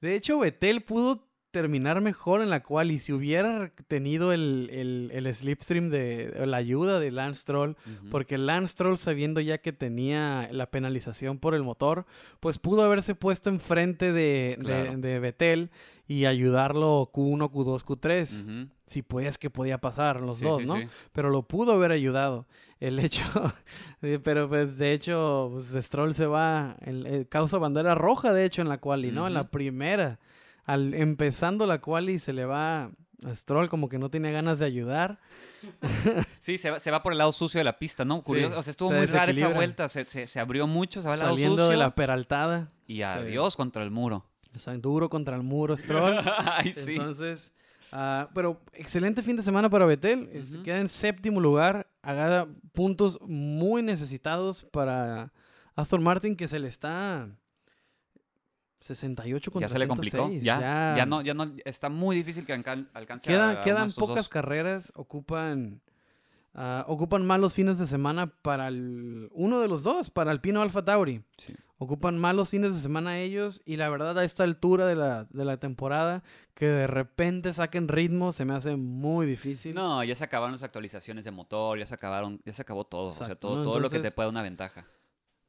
[0.00, 5.34] de hecho Betel pudo terminar mejor en la cual y si hubiera tenido el, el,
[5.34, 7.74] slipstream de la ayuda de Lance Troll,
[8.10, 12.06] porque Lance Troll sabiendo ya que tenía la penalización por el motor,
[12.40, 14.56] pues pudo haberse puesto enfrente de,
[14.98, 15.70] de, Betel
[16.06, 18.68] y ayudarlo Q1, Q2, Q3.
[18.86, 20.76] Si pues que podía pasar los dos, ¿no?
[21.12, 22.46] Pero lo pudo haber ayudado.
[22.78, 23.24] El hecho,
[24.24, 28.70] pero pues de hecho, pues, Stroll se va, el, causa bandera roja de hecho en
[28.70, 29.26] la quali, ¿no?
[29.26, 30.18] En la primera
[30.72, 34.66] al empezando la quali se le va a Stroll como que no tiene ganas de
[34.66, 35.18] ayudar.
[36.40, 38.22] Sí, se va, se va por el lado sucio de la pista, ¿no?
[38.22, 41.20] Curioso, o sea, estuvo muy rara esa vuelta, se, se, abrió mucho, se va al
[41.20, 42.72] lado Saliendo de la peraltada.
[42.86, 44.24] Y adiós contra el muro.
[44.54, 46.18] O sea, duro contra el muro, Stroll.
[46.64, 47.52] Entonces,
[47.92, 50.28] Ah, pero excelente fin de semana para Betel.
[50.64, 51.88] Queda en séptimo lugar.
[52.02, 55.32] Haga puntos muy necesitados para
[55.74, 57.28] Aston Martin, que se le está
[58.80, 60.30] 68 contra Ya se le complicó.
[60.30, 65.80] Ya, ya, no, ya no, está muy difícil que alcance Queda, Quedan pocas carreras, ocupan,
[66.54, 70.62] uh, ocupan malos fines de semana para el, uno de los dos, para el Pino
[70.62, 71.22] Alfa Tauri.
[71.82, 75.44] Ocupan malos fines de semana ellos y la verdad a esta altura de la, de
[75.46, 76.22] la temporada
[76.54, 79.74] que de repente saquen ritmo se me hace muy difícil.
[79.74, 83.08] No, ya se acabaron las actualizaciones de motor, ya se acabaron, ya se acabó todo,
[83.08, 84.86] o sea, todo, todo lo que te puede dar una ventaja.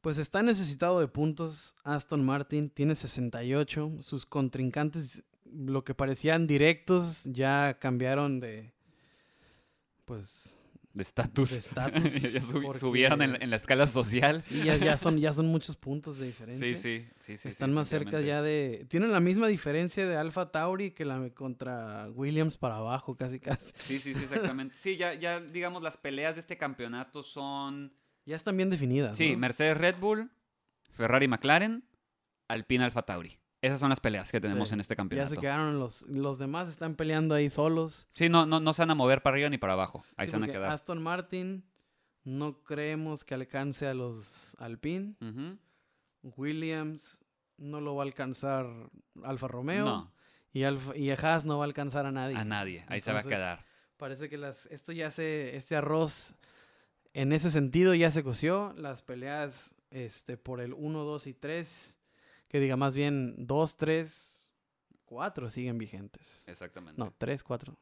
[0.02, 1.76] Pues está necesitado de puntos.
[1.84, 3.98] Aston Martin tiene 68.
[4.00, 8.72] Sus contrincantes, lo que parecían directos, ya cambiaron de.
[10.04, 10.58] Pues.
[10.92, 11.70] De estatus.
[12.32, 14.42] ya subieron en, la escala social.
[14.42, 16.66] Sí, ya, son, ya son muchos puntos de diferencia.
[16.76, 17.36] Sí, sí.
[17.38, 18.84] sí, Están más cerca ya de.
[18.88, 23.72] Tienen la misma diferencia de Alfa Tauri que la contra Williams para abajo, casi casi.
[23.76, 24.74] Sí, sí, sí, exactamente.
[24.80, 27.92] sí, ya, ya, digamos, las peleas de este campeonato son
[28.24, 29.16] ya están bien definidas.
[29.16, 30.30] Sí, Mercedes Red Bull,
[30.90, 31.84] Ferrari McLaren,
[32.48, 33.38] Alpine Alfa Tauri.
[33.60, 35.30] Esas son las peleas que tenemos en este campeonato.
[35.30, 38.08] Ya se quedaron los, los demás, están peleando ahí solos.
[38.12, 40.04] Sí, no, no, no se van a mover para arriba ni para abajo.
[40.16, 40.72] Ahí se van a quedar.
[40.72, 41.64] Aston Martin
[42.24, 45.14] no creemos que alcance a los Alpine.
[46.22, 47.24] Williams
[47.56, 48.66] no lo va a alcanzar
[49.22, 49.84] Alfa Romeo.
[49.84, 50.12] No.
[50.52, 52.36] Y, Alfa, y Haas no va a alcanzar a nadie.
[52.36, 53.64] A nadie, ahí se va a quedar.
[53.96, 56.34] Parece que las, esto ya se, este arroz
[57.14, 58.72] en ese sentido ya se coció.
[58.76, 61.98] Las peleas este, por el 1, 2 y 3,
[62.48, 64.52] que diga más bien 2, 3,
[65.04, 66.44] 4 siguen vigentes.
[66.46, 66.98] Exactamente.
[66.98, 67.76] No, 3, 4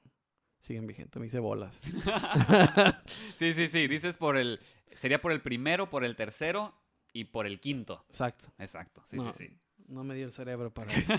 [0.59, 1.21] siguen vigentes.
[1.21, 1.79] Me hice bolas.
[3.37, 3.87] sí, sí, sí.
[3.87, 4.61] Dices por el.
[4.97, 6.75] Sería por el primero, por el tercero
[7.13, 8.05] y por el quinto.
[8.09, 8.53] Exacto.
[8.59, 9.03] Exacto.
[9.07, 9.57] Sí, sí, sí.
[9.87, 11.15] No me dio el cerebro para eso.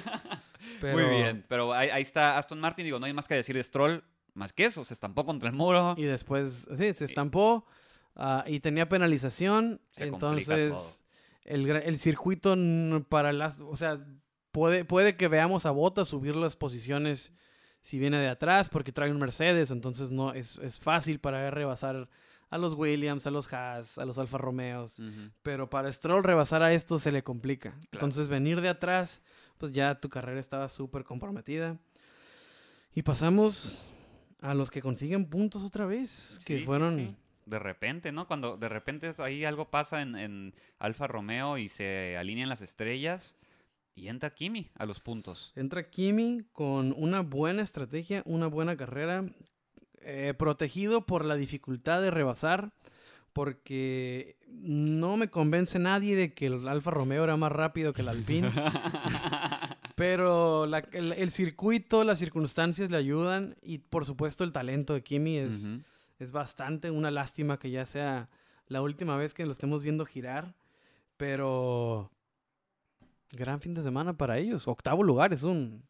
[0.82, 1.46] Muy bien.
[1.48, 2.86] Pero ahí, ahí, está Aston Martin.
[2.86, 4.04] Digo, no hay más que decir de Stroll.
[4.34, 5.94] Más que eso, se estampó contra el muro.
[5.98, 7.66] Y después, sí, se estampó.
[8.16, 9.82] Ah, y tenía penalización.
[9.98, 11.04] entonces,
[11.44, 12.56] el, el, circuito
[13.10, 13.60] para las.
[13.60, 14.06] O sea,
[14.52, 17.34] puede, puede que veamos a Bota subir las posiciones
[17.82, 19.72] si viene de atrás, porque trae un Mercedes.
[19.72, 22.10] Entonces, no es, es fácil para rebasar
[22.50, 25.02] a los Williams, a los Haas, a los Alfa Romeos.
[25.42, 27.80] Pero para Stroll rebasar a esto se le complica.
[27.92, 29.24] Entonces, venir de atrás,
[29.58, 31.80] pues ya tu carrera estaba súper comprometida.
[32.94, 33.90] Y pasamos
[34.42, 37.16] a los que consiguen puntos otra vez, que fueron
[37.52, 38.28] de repente, ¿no?
[38.28, 43.36] Cuando de repente ahí algo pasa en, Alfa Romeo y se alinean las estrellas
[43.94, 45.52] y entra Kimi a los puntos.
[45.56, 49.26] Entra Kimi con una buena estrategia, una buena carrera,
[50.02, 52.72] eh, protegido por la dificultad de rebasar,
[53.34, 58.10] porque no me convence nadie de que el Alfa Romeo era más rápido que el
[58.10, 58.52] Alpine.
[59.96, 65.70] Pero el, circuito, las circunstancias le ayudan y por supuesto el talento de Kimi es
[66.22, 68.30] es bastante una lástima que ya sea
[68.68, 70.54] la última vez que lo estemos viendo girar,
[71.18, 72.12] pero
[73.32, 74.68] gran fin de semana para ellos.
[74.68, 75.84] Octavo lugar es un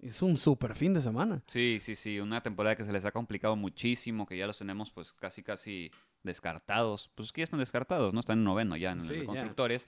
[0.00, 1.42] es un super fin de semana.
[1.46, 4.90] Sí, sí, sí, una temporada que se les ha complicado muchísimo, que ya los tenemos
[4.90, 5.90] pues casi casi
[6.22, 7.10] descartados.
[7.14, 8.20] Pues que ya están descartados, ¿no?
[8.20, 9.86] Están en noveno ya en los constructores.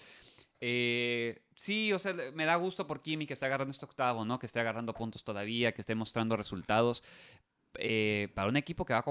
[0.61, 4.39] Eh, sí, o sea, me da gusto por Kimi que esté agarrando este octavo, ¿no?
[4.39, 7.03] Que esté agarrando puntos todavía, que esté mostrando resultados.
[7.75, 9.05] Eh, para un equipo que va a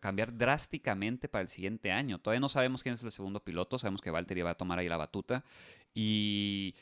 [0.00, 2.18] cambiar drásticamente para el siguiente año.
[2.18, 4.88] Todavía no sabemos quién es el segundo piloto, sabemos que Valtteri va a tomar ahí
[4.88, 5.44] la batuta
[5.94, 6.74] y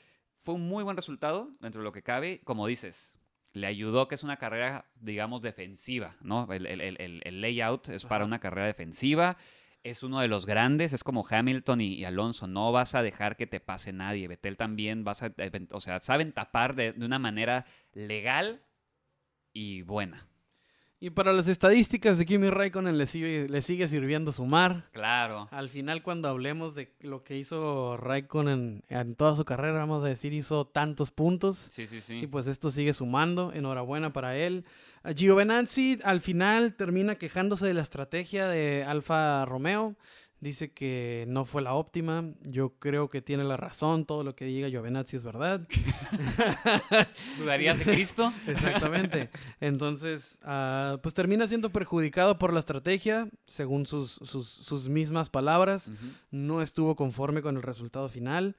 [0.42, 2.40] fue un muy buen resultado dentro de lo que cabe.
[2.44, 3.14] Como dices,
[3.52, 6.46] le ayudó que es una carrera, digamos, defensiva, ¿no?
[6.52, 9.38] El, layout es para una carrera defensiva.
[9.82, 12.46] Es uno de los grandes, es como Hamilton y, Alonso.
[12.46, 14.28] No vas a dejar que te pase nadie.
[14.28, 15.32] Betel también vas a,
[15.72, 18.62] o sea, saben tapar de una manera legal
[19.52, 20.28] y buena.
[21.06, 24.88] Y para las estadísticas de Kimi Raikkonen le sigue, le sigue sirviendo sumar.
[24.90, 25.46] Claro.
[25.52, 30.08] Al final, cuando hablemos de lo que hizo Raikkonen en, toda su carrera, vamos a
[30.08, 31.58] decir, hizo tantos puntos.
[31.58, 32.22] Sí, sí, sí.
[32.22, 33.52] Y pues esto sigue sumando.
[33.52, 34.64] Enhorabuena para él.
[35.14, 39.94] Giovinazzi al final termina quejándose de la estrategia de Alfa Romeo.
[40.38, 42.24] Dice que no fue la óptima.
[42.42, 44.04] Yo creo que tiene la razón.
[44.04, 45.66] Todo lo que diga Giovinazzi es verdad.
[47.38, 48.30] ¿Dudarías de Cristo?
[48.46, 49.30] Exactamente.
[49.60, 55.90] Entonces, ah, pues termina siendo perjudicado por la estrategia, según sus, sus, mismas palabras.
[56.30, 58.56] No estuvo conforme con el resultado final.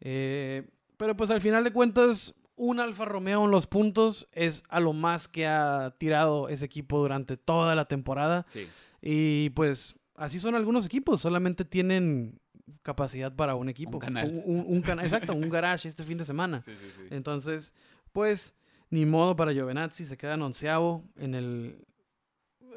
[0.00, 4.78] Eh, pero pues al final de cuentas, un Alfa Romeo en los puntos es a
[4.78, 8.46] lo más que ha tirado ese equipo durante toda la temporada.
[8.48, 8.68] Sí.
[9.02, 12.40] Y pues así son algunos equipos, solamente tienen
[12.82, 13.98] capacidad para un equipo.
[13.98, 15.04] Un canal.
[15.04, 16.62] exacto, un garage este fin de semana.
[17.10, 17.74] Entonces,
[18.12, 18.54] pues
[18.88, 21.84] Ni modo para Giovinazzi, se queda en onceavo en el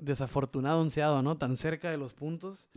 [0.01, 1.37] desafortunado onceado, ¿no?
[1.37, 2.69] Tan cerca de los puntos.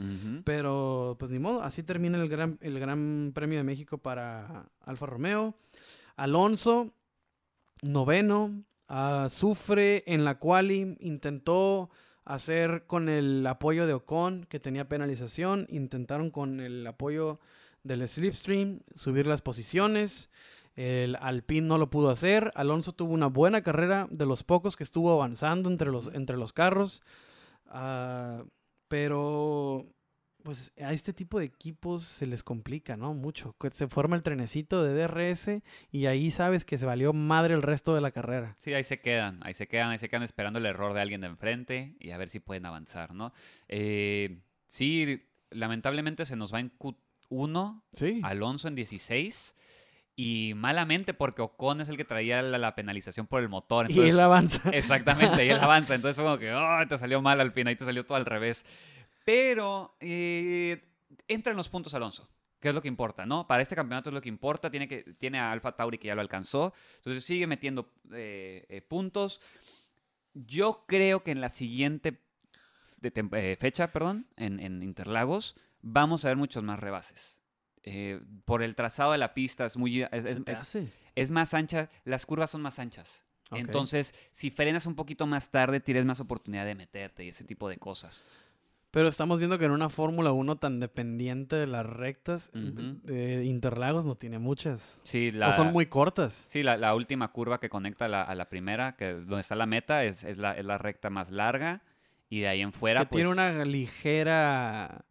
[0.44, 5.06] Pero pues ni modo, así termina el gran, el gran Premio de México para Alfa
[5.06, 5.54] Romeo.
[6.16, 6.92] Alonso,
[7.82, 8.64] noveno,
[9.28, 11.90] sufre en la quali, intentó
[12.24, 17.40] hacer con el apoyo de Ocon, que tenía penalización, intentaron con el apoyo
[17.82, 20.30] del slipstream subir las posiciones.
[20.74, 22.50] El Alpine no lo pudo hacer.
[22.54, 26.52] Alonso tuvo una buena carrera, de los pocos que estuvo avanzando entre los, entre los
[26.52, 27.02] carros.
[27.66, 28.44] Ah,
[28.88, 29.86] pero
[30.42, 33.14] pues a este tipo de equipos se les complica, ¿no?
[33.14, 33.54] Mucho.
[33.70, 37.94] Se forma el trenecito de DRS y ahí sabes que se valió madre el resto
[37.94, 38.56] de la carrera.
[38.58, 41.20] Sí, ahí se quedan, ahí se quedan, ahí se quedan esperando el error de alguien
[41.20, 43.32] de enfrente y a ver si pueden avanzar, ¿no?
[43.68, 48.20] Eh, sí, lamentablemente se nos va en Q1, sí.
[48.22, 49.54] Alonso en 16.
[50.14, 53.90] Y malamente porque Ocon es el que traía la, penalización por el motor.
[53.90, 54.68] y él avanza.
[54.70, 55.94] Exactamente, y él avanza.
[55.94, 58.66] Entonces fue como que, oh, te salió mal Alpina y te salió todo al revés.
[59.24, 60.82] Pero eh,
[61.28, 62.28] entra en los puntos Alonso,
[62.60, 63.46] que es lo que importa, ¿no?
[63.46, 64.70] Para este campeonato es lo que importa.
[64.70, 66.72] Tiene, que, tiene a Alfa Tauri que ya lo alcanzó.
[66.96, 69.40] Entonces sigue metiendo eh, eh, puntos.
[70.34, 72.20] Yo creo que en la siguiente
[73.58, 77.42] fecha, perdón, en, en Interlagos, vamos a ver muchos más rebases.
[77.84, 80.06] Eh, por el trazado de la pista es muy...
[81.14, 83.24] Es, más ancha, las curvas son más anchas.
[83.50, 87.68] Entonces, si frenas un poquito más tarde, tienes más oportunidad de meterte y ese tipo
[87.68, 88.24] de cosas.
[88.92, 94.16] Pero estamos viendo que en una Fórmula 1 tan dependiente de las rectas, Interlagos no
[94.16, 95.00] tiene muchas.
[95.02, 96.46] Sí, o son muy cortas.
[96.50, 100.36] Sí, la, última curva que conecta a la, primera, que donde está la meta, es,
[100.36, 101.80] la, es, la, recta más larga.
[102.28, 105.06] Y de ahí en fuera, que Tiene pues una ligera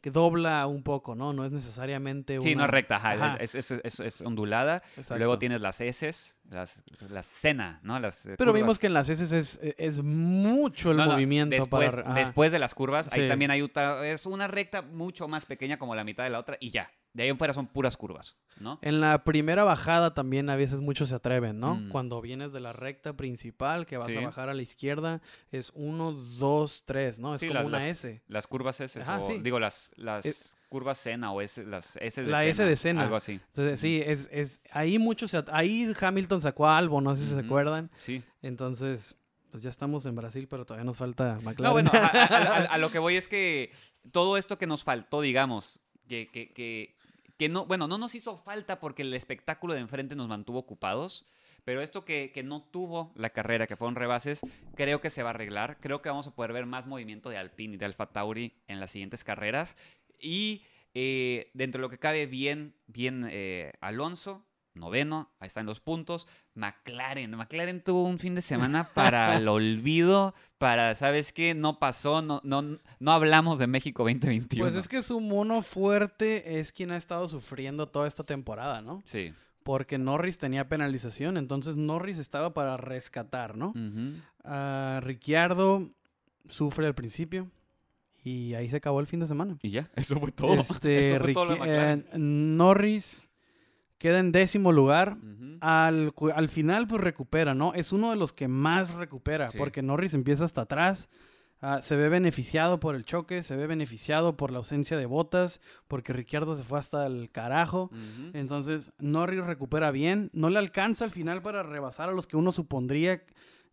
[0.00, 1.32] que dobla un poco, ¿no?
[1.32, 2.42] No es necesariamente una...
[2.42, 4.82] Sí, no es recta, ajá, Es, es, es, ondulada.
[5.16, 6.10] Luego tienes las S,
[6.48, 7.98] las, las cena, ¿no?
[7.98, 12.52] Las eh, Pero vimos que en las S es, es mucho el movimiento después, Después
[12.52, 14.06] de las curvas, ahí también hay otra...
[14.06, 16.90] Es una recta mucho más pequeña como la mitad de la otra y ya.
[17.12, 18.78] De ahí en fuera son puras curvas, ¿no?
[18.82, 21.74] En la primera bajada también a veces muchos se atreven, ¿no?
[21.74, 21.88] Mm.
[21.88, 26.12] Cuando vienes de la recta principal, que vas a bajar a la izquierda, es 1,
[26.12, 27.34] 2, 3, ¿no?
[27.34, 28.22] Es como una S.
[28.28, 29.02] Las curvas S,
[29.42, 33.02] digo, las, las curvas Sena o S, las S de La S de Sena.
[33.02, 33.40] Algo así.
[33.48, 37.40] Entonces, sí, es, es, ahí muchos, ahí Hamilton sacó a Albo, no sé si se
[37.40, 37.90] acuerdan.
[37.98, 38.22] Sí.
[38.40, 39.16] Entonces,
[39.50, 41.62] pues ya estamos en Brasil, pero todavía nos falta McLaren.
[41.64, 43.72] No, bueno, a, lo que voy es que
[44.12, 46.99] todo esto que nos faltó, digamos, que, que, que
[47.40, 51.26] que no, bueno, no nos hizo falta porque el espectáculo de enfrente nos mantuvo ocupados.
[51.64, 54.42] Pero esto que, no tuvo la carrera, que fueron rebases,
[54.74, 55.78] creo que se va a arreglar.
[55.80, 58.78] Creo que vamos a poder ver más movimiento de Alpine y de Alfa Tauri en
[58.78, 59.78] las siguientes carreras.
[60.18, 64.44] Y eh, dentro de lo que cabe, bien, bien eh, Alonso,
[64.74, 66.26] noveno, ahí están los puntos.
[66.54, 71.54] McLaren, McLaren tuvo un fin de semana para el olvido, para, ¿sabes qué?
[71.54, 74.64] No pasó, no, no, no hablamos de México 2021.
[74.64, 79.02] Pues es que su mono fuerte es quien ha estado sufriendo toda esta temporada, ¿no?
[79.04, 79.32] Sí.
[79.62, 83.74] Porque Norris tenía penalización, entonces Norris estaba para rescatar, ¿no?
[85.00, 85.90] Ricciardo
[86.48, 87.48] sufre al principio,
[88.22, 89.56] y ahí se acabó el fin de semana.
[89.62, 90.60] Y ya, eso fue todo.
[90.60, 93.29] Este, eh, Norris
[94.00, 95.18] queda en décimo lugar.
[95.60, 97.74] al, al, final, pues recupera, ¿no?
[97.74, 101.08] Es uno de los que más recupera, porque Norris empieza hasta atrás.
[101.62, 105.60] Ah, se ve beneficiado por el choque, se ve beneficiado por la ausencia de botas,
[105.86, 107.90] porque Ricciardo se fue hasta el carajo.
[108.32, 110.30] Entonces, Norris recupera bien.
[110.32, 113.22] No le alcanza al final para rebasar a los que uno supondría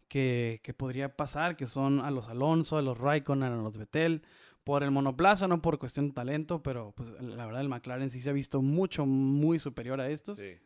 [0.10, 4.24] que, que podría pasar, que son a los Alonso, a los Raikkonen, a los Vettel
[4.68, 8.20] por el monoplaza, no por cuestión de talento, pero pues la verdad el McLaren sí
[8.20, 10.38] se ha visto mucho, muy superior a estos.
[10.38, 10.58] Sí.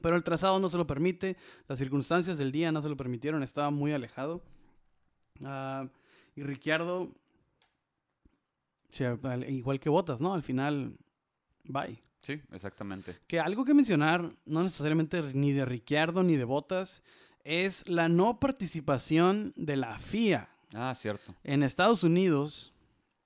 [0.00, 3.42] Pero el trazado no se lo permite, las circunstancias del día no se lo permitieron,
[3.42, 4.44] estaba muy alejado.
[5.42, 5.88] Ah,
[6.36, 7.10] y Ricciardo,
[9.48, 10.32] igual que Botas, ¿no?
[10.32, 10.96] Al final,
[11.64, 12.00] bye.
[12.20, 13.18] Sí, exactamente.
[13.26, 17.02] Que algo que mencionar, no necesariamente ni de Ricciardo ni de Botas,
[17.42, 20.50] es la no participación de la FIA.
[20.72, 21.34] Ah, cierto.
[21.42, 22.73] En Estados Unidos,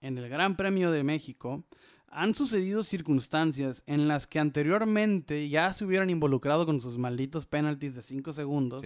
[0.00, 1.64] en el Gran Premio de México,
[2.10, 7.94] han sucedido circunstancias en las que anteriormente ya se hubieran involucrado con sus malditos penalties
[7.94, 8.84] de 5 segundos,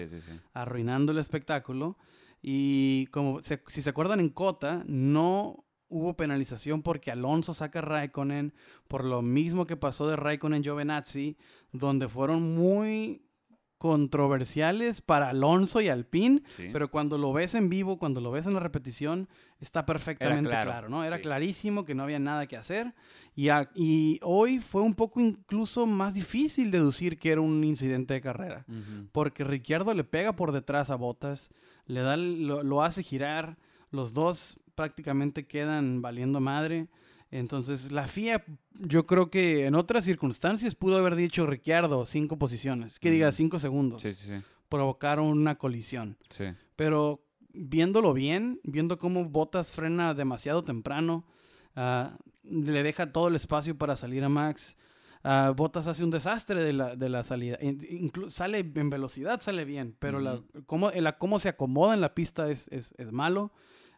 [0.52, 1.96] arruinando el espectáculo.
[2.42, 8.54] Y como si se acuerdan en Cota, no hubo penalización porque Alonso saca a Raikkonen,
[8.88, 11.36] por lo mismo que pasó de Raikkonen Giovinazzi,
[11.70, 13.22] donde fueron muy
[13.82, 16.40] controversiales para Alonso y Alpine,
[16.72, 19.28] pero cuando lo ves en vivo, cuando lo ves en la repetición,
[19.58, 20.88] está perfectamente claro.
[20.88, 21.02] ¿no?
[21.02, 22.94] Era clarísimo que no había nada que hacer
[23.34, 28.20] y, y, hoy fue un poco incluso más difícil deducir que era un incidente de
[28.20, 28.64] carrera,
[29.10, 31.50] porque Ricciardo le pega por detrás a Botas,
[31.86, 33.56] le da, lo hace girar,
[33.90, 36.86] los dos prácticamente quedan valiendo madre.
[37.32, 42.98] Entonces, la FIA, yo creo que en otras circunstancias pudo haber dicho Ricciardo cinco posiciones,
[42.98, 44.02] que diga cinco segundos.
[44.02, 44.34] Sí, sí,
[44.68, 46.18] Provocaron una colisión.
[46.28, 46.44] Sí.
[46.76, 47.24] Pero
[47.54, 51.24] viéndolo bien, viendo cómo Bottas frena demasiado temprano,
[51.74, 54.76] ah, le deja todo el espacio para salir a Max.
[55.24, 57.58] Uh, Bottas hace un desastre de la, de la salida.
[58.28, 62.50] sale en velocidad, sale bien, pero la, cómo, la, cómo se acomoda en la pista
[62.50, 63.52] es, es, es malo.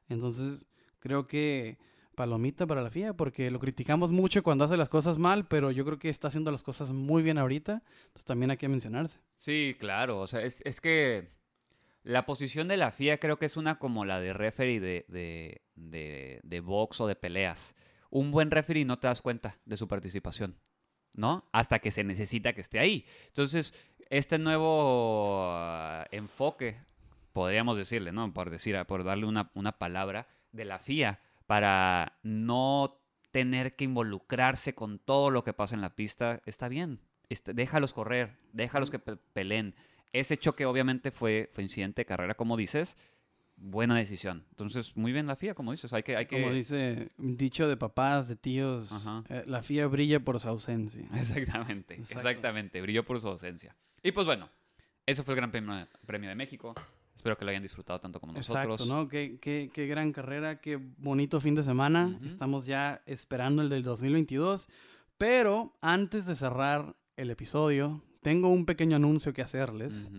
[0.09, 0.69] Entonces,
[1.01, 1.79] creo que
[2.15, 5.85] palomita para la FIA, porque lo criticamos mucho cuando hace las cosas mal, pero yo
[5.85, 9.19] creo que está haciendo las cosas muy bien ahorita, entonces también hay que mencionarse.
[9.37, 11.31] Sí, claro, o sea, es, que
[12.03, 15.63] la posición de la FIA creo que es una como la de referee de, de,
[15.75, 17.75] de, de box o de peleas.
[18.11, 20.57] Un buen referee no te das cuenta de su participación,
[21.13, 21.49] ¿no?
[21.53, 23.05] Hasta que se necesita que esté ahí.
[23.27, 23.75] Entonces,
[24.09, 26.77] este nuevo ah, enfoque,
[27.33, 28.33] podríamos decirle, ¿no?
[28.33, 34.75] Por decir, por darle una, una palabra, de la FIA para no tener que involucrarse
[34.75, 37.01] con todo lo que pasa en la pista, está bien.
[37.29, 39.75] Este, déjalos correr, déjalos que peleen.
[40.13, 42.97] Ese choque obviamente fue, fue incidente de carrera, como dices.
[43.57, 44.45] Buena decisión.
[44.51, 45.93] Entonces, muy bien la FIA, como dices.
[45.93, 46.41] Hay que, hay que...
[46.41, 51.09] Como dice dicho de papás, de tíos, eh, la FIA brilla por su ausencia.
[51.15, 52.81] Exactamente, exactamente.
[52.81, 53.77] Brilló por su ausencia.
[54.03, 54.49] Y pues bueno,
[55.07, 55.51] ese fue el Gran
[56.07, 56.75] Premio de México.
[57.25, 58.65] Espero que lo hayan disfrutado tanto como nosotros.
[58.67, 59.09] Exacto, ¿no?
[59.09, 62.21] Qué, qué, qué gran carrera, qué bonito fin de semana.
[62.23, 64.69] Estamos ya esperando el del 2022.
[65.17, 70.11] Pero antes de cerrar el episodio, tengo un pequeño anuncio que hacerles.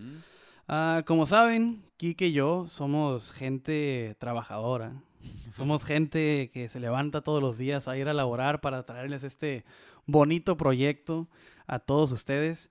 [0.66, 5.00] Ah, como saben, Kike y yo somos gente trabajadora.
[5.52, 9.64] somos gente que se levanta todos los días a ir a laborar para traerles este
[10.06, 11.28] bonito proyecto
[11.68, 12.68] a todos ustedes.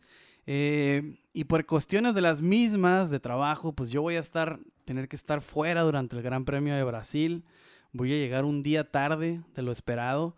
[0.47, 5.07] Eh, y por cuestiones de las mismas de trabajo, pues yo voy a estar, tener
[5.07, 7.43] que estar fuera durante el Gran Premio de Brasil.
[7.91, 10.35] Voy a llegar un día tarde de lo esperado.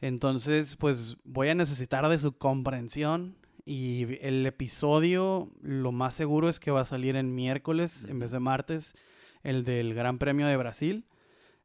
[0.00, 3.36] Entonces, pues voy a necesitar de su comprensión.
[3.64, 8.30] Y el episodio, lo más seguro es que va a salir en miércoles en vez
[8.30, 8.94] de martes,
[9.42, 11.04] el del Gran Premio de Brasil.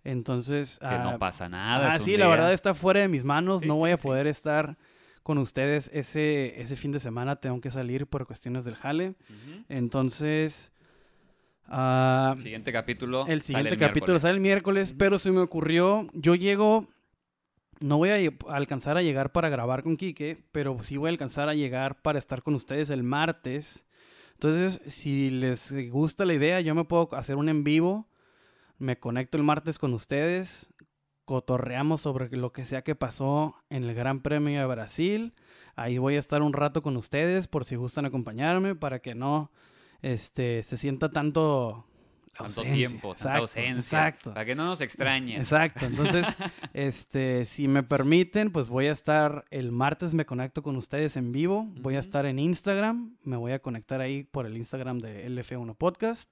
[0.03, 0.79] Entonces.
[0.79, 1.93] Que no ah, pasa nada.
[1.93, 3.63] Ah, sí, la verdad está fuera de mis manos.
[3.63, 4.77] no voy a poder estar
[5.23, 7.35] con ustedes ese, ese fin de semana.
[7.37, 9.15] Tengo que salir por cuestiones del jale.
[9.69, 10.71] Entonces...
[11.67, 13.25] Uh, siguiente capítulo.
[13.27, 16.89] El siguiente capítulo sale el miércoles, pero se me ocurrió, yo llego,
[17.79, 21.47] no voy a alcanzar a llegar para grabar con Quique, pero sí voy a alcanzar
[21.47, 23.85] a llegar para estar con ustedes el martes.
[24.33, 28.09] Entonces, si les gusta la idea, yo me puedo hacer un en vivo.
[28.77, 30.73] Me conecto el martes con ustedes
[31.31, 35.33] cotorreamos sobre lo que sea que pasó en el Gran Premio de Brasil.
[35.77, 39.49] Ahí voy a estar un rato con ustedes por si gustan acompañarme para que no
[40.01, 41.85] este, se sienta tanto
[42.37, 43.77] tanto tiempo, tanta ausencia.
[43.77, 44.33] Exacto.
[44.33, 45.39] Para que no nos extrañen.
[45.39, 45.85] Exacto.
[45.85, 46.27] Entonces,
[46.73, 51.31] este, si me permiten, pues voy a estar el martes me conecto con ustedes en
[51.31, 51.65] vivo.
[51.77, 53.15] Voy a estar en Instagram.
[53.23, 56.29] Me voy a conectar ahí por el Instagram de LF1 Podcast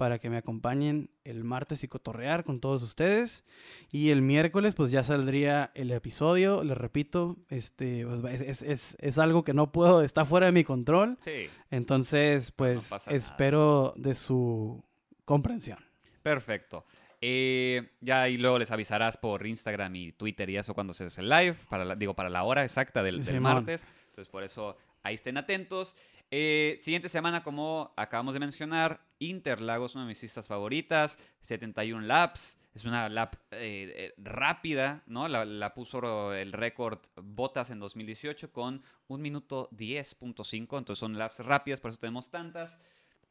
[0.00, 3.44] para que me acompañen el martes y cotorrear con todos ustedes.
[3.92, 9.52] Y el miércoles pues ya saldría el episodio, les repito, este, pues, es, algo que
[9.52, 11.18] no puedo, está fuera de mi control.
[11.20, 11.50] Sí.
[11.70, 14.82] Entonces pues espero de su
[15.26, 15.84] comprensión.
[16.22, 16.86] Perfecto.
[17.20, 21.20] Eh, ya y luego les avisarás por Instagram y Twitter y eso cuando se hace
[21.20, 23.86] el live, para digo, para la hora exacta del, del martes.
[24.06, 25.94] Entonces por eso ahí estén atentos.
[26.32, 32.56] Eh, siguiente semana, como acabamos de mencionar, Interlagos, una de mis pistas favoritas, 71 laps.
[32.72, 35.26] Es una lap eh, eh, rápida, ¿no?
[35.26, 40.78] La, puso el récord Botas en 2018 con 1 minuto 10.5.
[40.78, 42.78] Entonces son laps rápidas, por eso tenemos tantas.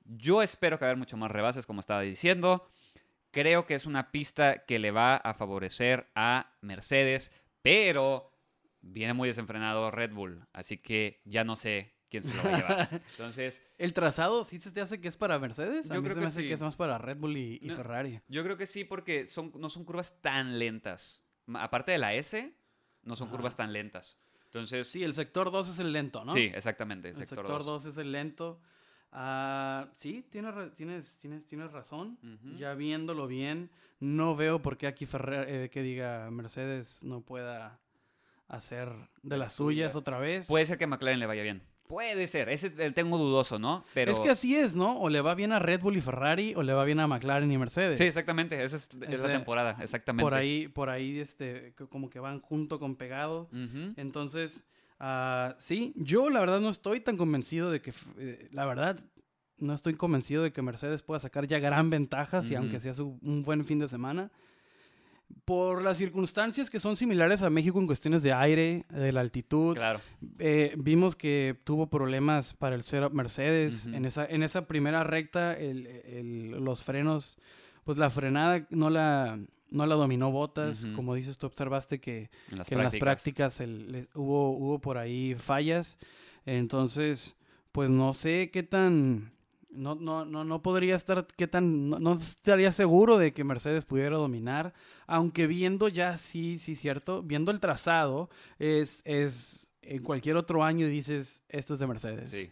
[0.04, 2.70] Yo espero que haya mucho más rebases, como estaba diciendo.
[3.32, 7.32] Creo que es una pista que le va a favorecer a Mercedes,
[7.62, 8.34] pero
[8.82, 10.45] viene muy desenfrenado Red Bull.
[10.52, 12.89] Así que ya no sé quién se lo va a llevar.
[13.12, 13.62] Entonces.
[13.78, 15.88] ¿El trazado sí se te hace que es para Mercedes?
[15.89, 18.22] Yo creo que hace que es más para Red Bull y, Ferrari.
[18.28, 21.24] Yo creo que sí, porque son, no son curvas tan lentas.
[21.53, 22.53] Aparte de la S,
[23.03, 24.20] no son curvas tan lentas.
[24.45, 24.88] Entonces.
[24.88, 26.34] Sí, el sector 2 es el lento, ¿no?
[26.34, 27.10] Sí, exactamente.
[27.10, 28.60] El sector, 2 es el lento.
[29.12, 32.18] Uh, sí, tienes, tienes, tienes, tienes razón.
[32.57, 37.80] Ya viéndolo bien, no veo por qué aquí Ferrari, eh, que diga Mercedes no pueda
[38.47, 38.91] hacer
[39.22, 40.47] de las suyas otra vez.
[40.47, 41.62] Puede ser que McLaren le vaya bien.
[41.90, 43.84] Puede ser, ese tengo dudoso, ¿no?
[43.96, 44.12] Pero...
[44.12, 45.00] Es que así es, ¿no?
[45.00, 47.52] O le va bien a Red Bull y Ferrari, o le va bien a McLaren
[47.52, 47.98] y Mercedes.
[47.98, 50.24] Sí, exactamente, esa es, la temporada, exactamente.
[50.24, 53.50] Por ahí, por ahí, este, como que van junto con pegado.
[53.96, 54.66] Entonces,
[55.00, 59.00] uh, sí, yo la verdad no estoy tan convencido de que, eh, la verdad,
[59.58, 63.42] no estoy convencido de que Mercedes pueda sacar ya gran ventaja, si aunque sea un
[63.42, 64.30] buen fin de semana
[65.46, 69.76] por las circunstancias que son similares a México en cuestiones de aire, de la altitud.
[69.76, 70.00] Claro.
[70.38, 73.88] Eh, vimos que tuvo problemas para el setup Mercedes.
[73.88, 77.38] en, esa, en esa primera recta, los frenos,
[77.84, 79.40] pues la frenada no la,
[79.72, 80.86] no la dominó Botas.
[80.96, 83.62] Como dices, tú observaste que en las prácticas,
[84.14, 85.98] hubo, hubo por ahí fallas.
[86.46, 87.38] Entonces,
[87.72, 89.32] pues no sé qué tan
[89.70, 94.18] no, no, no, no podría estar, qué tan, no, estaría seguro de que Mercedes pudiera
[94.18, 94.74] dominar,
[95.08, 100.88] aunque viendo ya, sí, sí, cierto, viendo el trazado, es, es en cualquier otro año
[100.88, 102.32] dices, esto es de Mercedes.
[102.32, 102.52] Sí.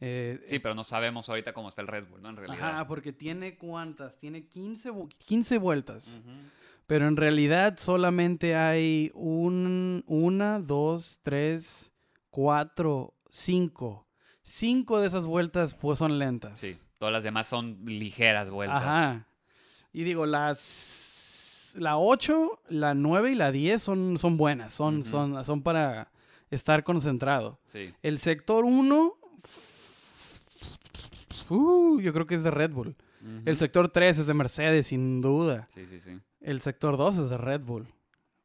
[0.00, 2.30] Eh, sí, pero no sabemos ahorita cómo está el Red Bull, ¿no?
[2.30, 2.70] En realidad.
[2.70, 4.90] Ajá, porque tiene cuántas, tiene 15,
[5.26, 6.20] 15 vueltas.
[6.88, 11.92] Pero en realidad solamente hay un, una, dos, tres,
[12.30, 14.08] cuatro, cinco
[14.42, 16.58] Cinco de esas vueltas pues son lentas.
[16.58, 18.82] Sí, todas las demás son ligeras vueltas.
[18.82, 19.26] Ajá.
[19.92, 25.44] Y digo, las la 8, la 9 y la 10 son, son buenas, son, son,
[25.44, 26.10] son para
[26.50, 27.58] estar concentrado.
[27.66, 27.94] Sí.
[28.02, 29.14] El sector 1,
[31.48, 32.96] uh, yo creo que es de Red Bull.
[33.44, 35.68] El sector 3 es de Mercedes, sin duda.
[35.72, 36.18] Sí, sí, sí.
[36.40, 37.86] El sector 2 es de Red Bull.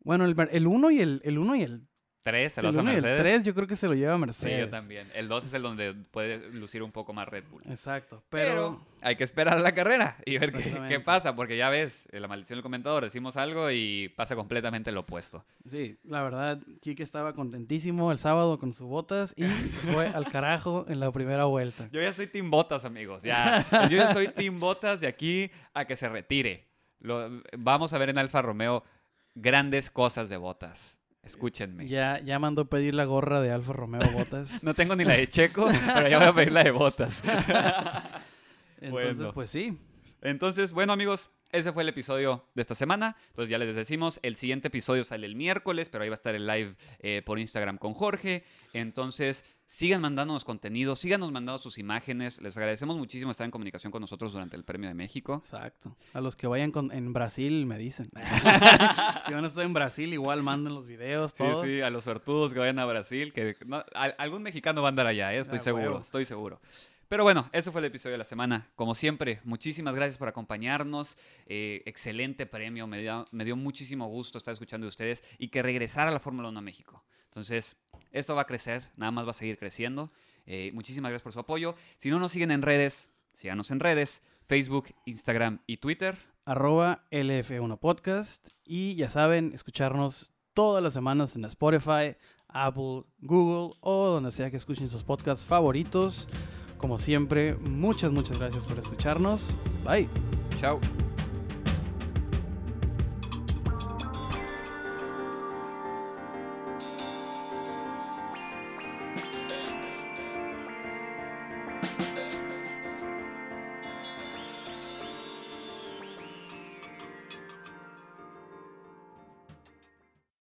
[0.02, 1.82] Bueno, el 1 y el, el, uno y el
[2.28, 3.20] 3 se lo hace Mercedes.
[3.20, 4.54] El 3 yo creo que se lo lleva Mercedes.
[4.54, 5.10] Sí, yo también.
[5.14, 7.62] El 2 es el donde puede lucir un poco más Red Bull.
[7.70, 8.22] Exacto.
[8.28, 12.22] Pero, hay que esperar a la carrera y ver qué, pasa, porque ya ves, en
[12.22, 15.46] la maldición del comentador decimos algo y pasa completamente lo opuesto.
[15.66, 20.26] Sí, la verdad, Kike estaba contentísimo el sábado con sus botas y se fue al
[20.32, 21.88] carajo en la primera vuelta.
[21.94, 23.24] Yo ya soy Team Botas, amigos.
[23.24, 23.66] Ya.
[23.90, 26.68] Yo ya soy Team Botas de aquí a que se retire.
[27.00, 28.84] Lo, vamos a ver en Alfa Romeo
[29.34, 30.98] grandes cosas de Botas.
[31.28, 31.88] Escúchenme.
[31.90, 34.50] Ya, ya mandó pedir la gorra de Alfa Romeo Botas.
[34.64, 37.22] no tengo ni la de Checo, pero ya voy a pedir la de Botas.
[38.82, 39.78] Entonces, pues sí.
[40.22, 43.18] Entonces, bueno, amigos, ese fue el episodio de esta semana.
[43.28, 46.34] Entonces ya les decimos, el siguiente episodio sale el miércoles, pero ahí va a estar
[46.34, 48.46] el live eh, por Instagram con Jorge.
[48.72, 52.42] Entonces, sigan mandándonos contenido, síganos mandando sus imágenes.
[52.42, 55.42] Les agradecemos muchísimo estar en comunicación con nosotros durante el Premio de México.
[55.44, 55.96] Exacto.
[56.14, 58.10] A los que vayan en Brasil me dicen.
[59.28, 61.64] si van a estar en Brasil, igual manden los videos, todo.
[61.64, 63.56] Sí, sí, a los sortudos que vayan a Brasil, que
[64.18, 65.40] algún mexicano va a andar allá, ¿eh?
[65.40, 66.60] estoy seguro, estoy seguro.
[67.10, 68.68] Pero bueno, eso fue el episodio de la semana.
[68.76, 71.18] Como siempre, muchísimas gracias por acompañarnos.
[71.46, 72.86] Eh, excelente premio.
[72.86, 76.20] Me dio, me dio muchísimo gusto estar escuchando de ustedes y que regresara a la
[76.20, 77.06] Fórmula 1 a México.
[77.38, 77.78] Entonces,
[78.12, 80.12] esto va a crecer, nada más va a seguir creciendo.
[80.48, 81.76] Eh, muchísimas gracias por su apoyo.
[82.00, 86.18] Si no nos siguen en redes, síganos en redes, Facebook, Instagram y Twitter.
[86.46, 88.48] Arroba LF1 Podcast.
[88.64, 92.16] Y ya saben, escucharnos todas las semanas en Spotify,
[92.48, 96.28] Apple, Google o donde sea que escuchen sus podcasts favoritos.
[96.80, 99.54] Como siempre, muchas, muchas gracias por escucharnos.
[99.86, 100.10] Bye.
[100.60, 100.80] Chao.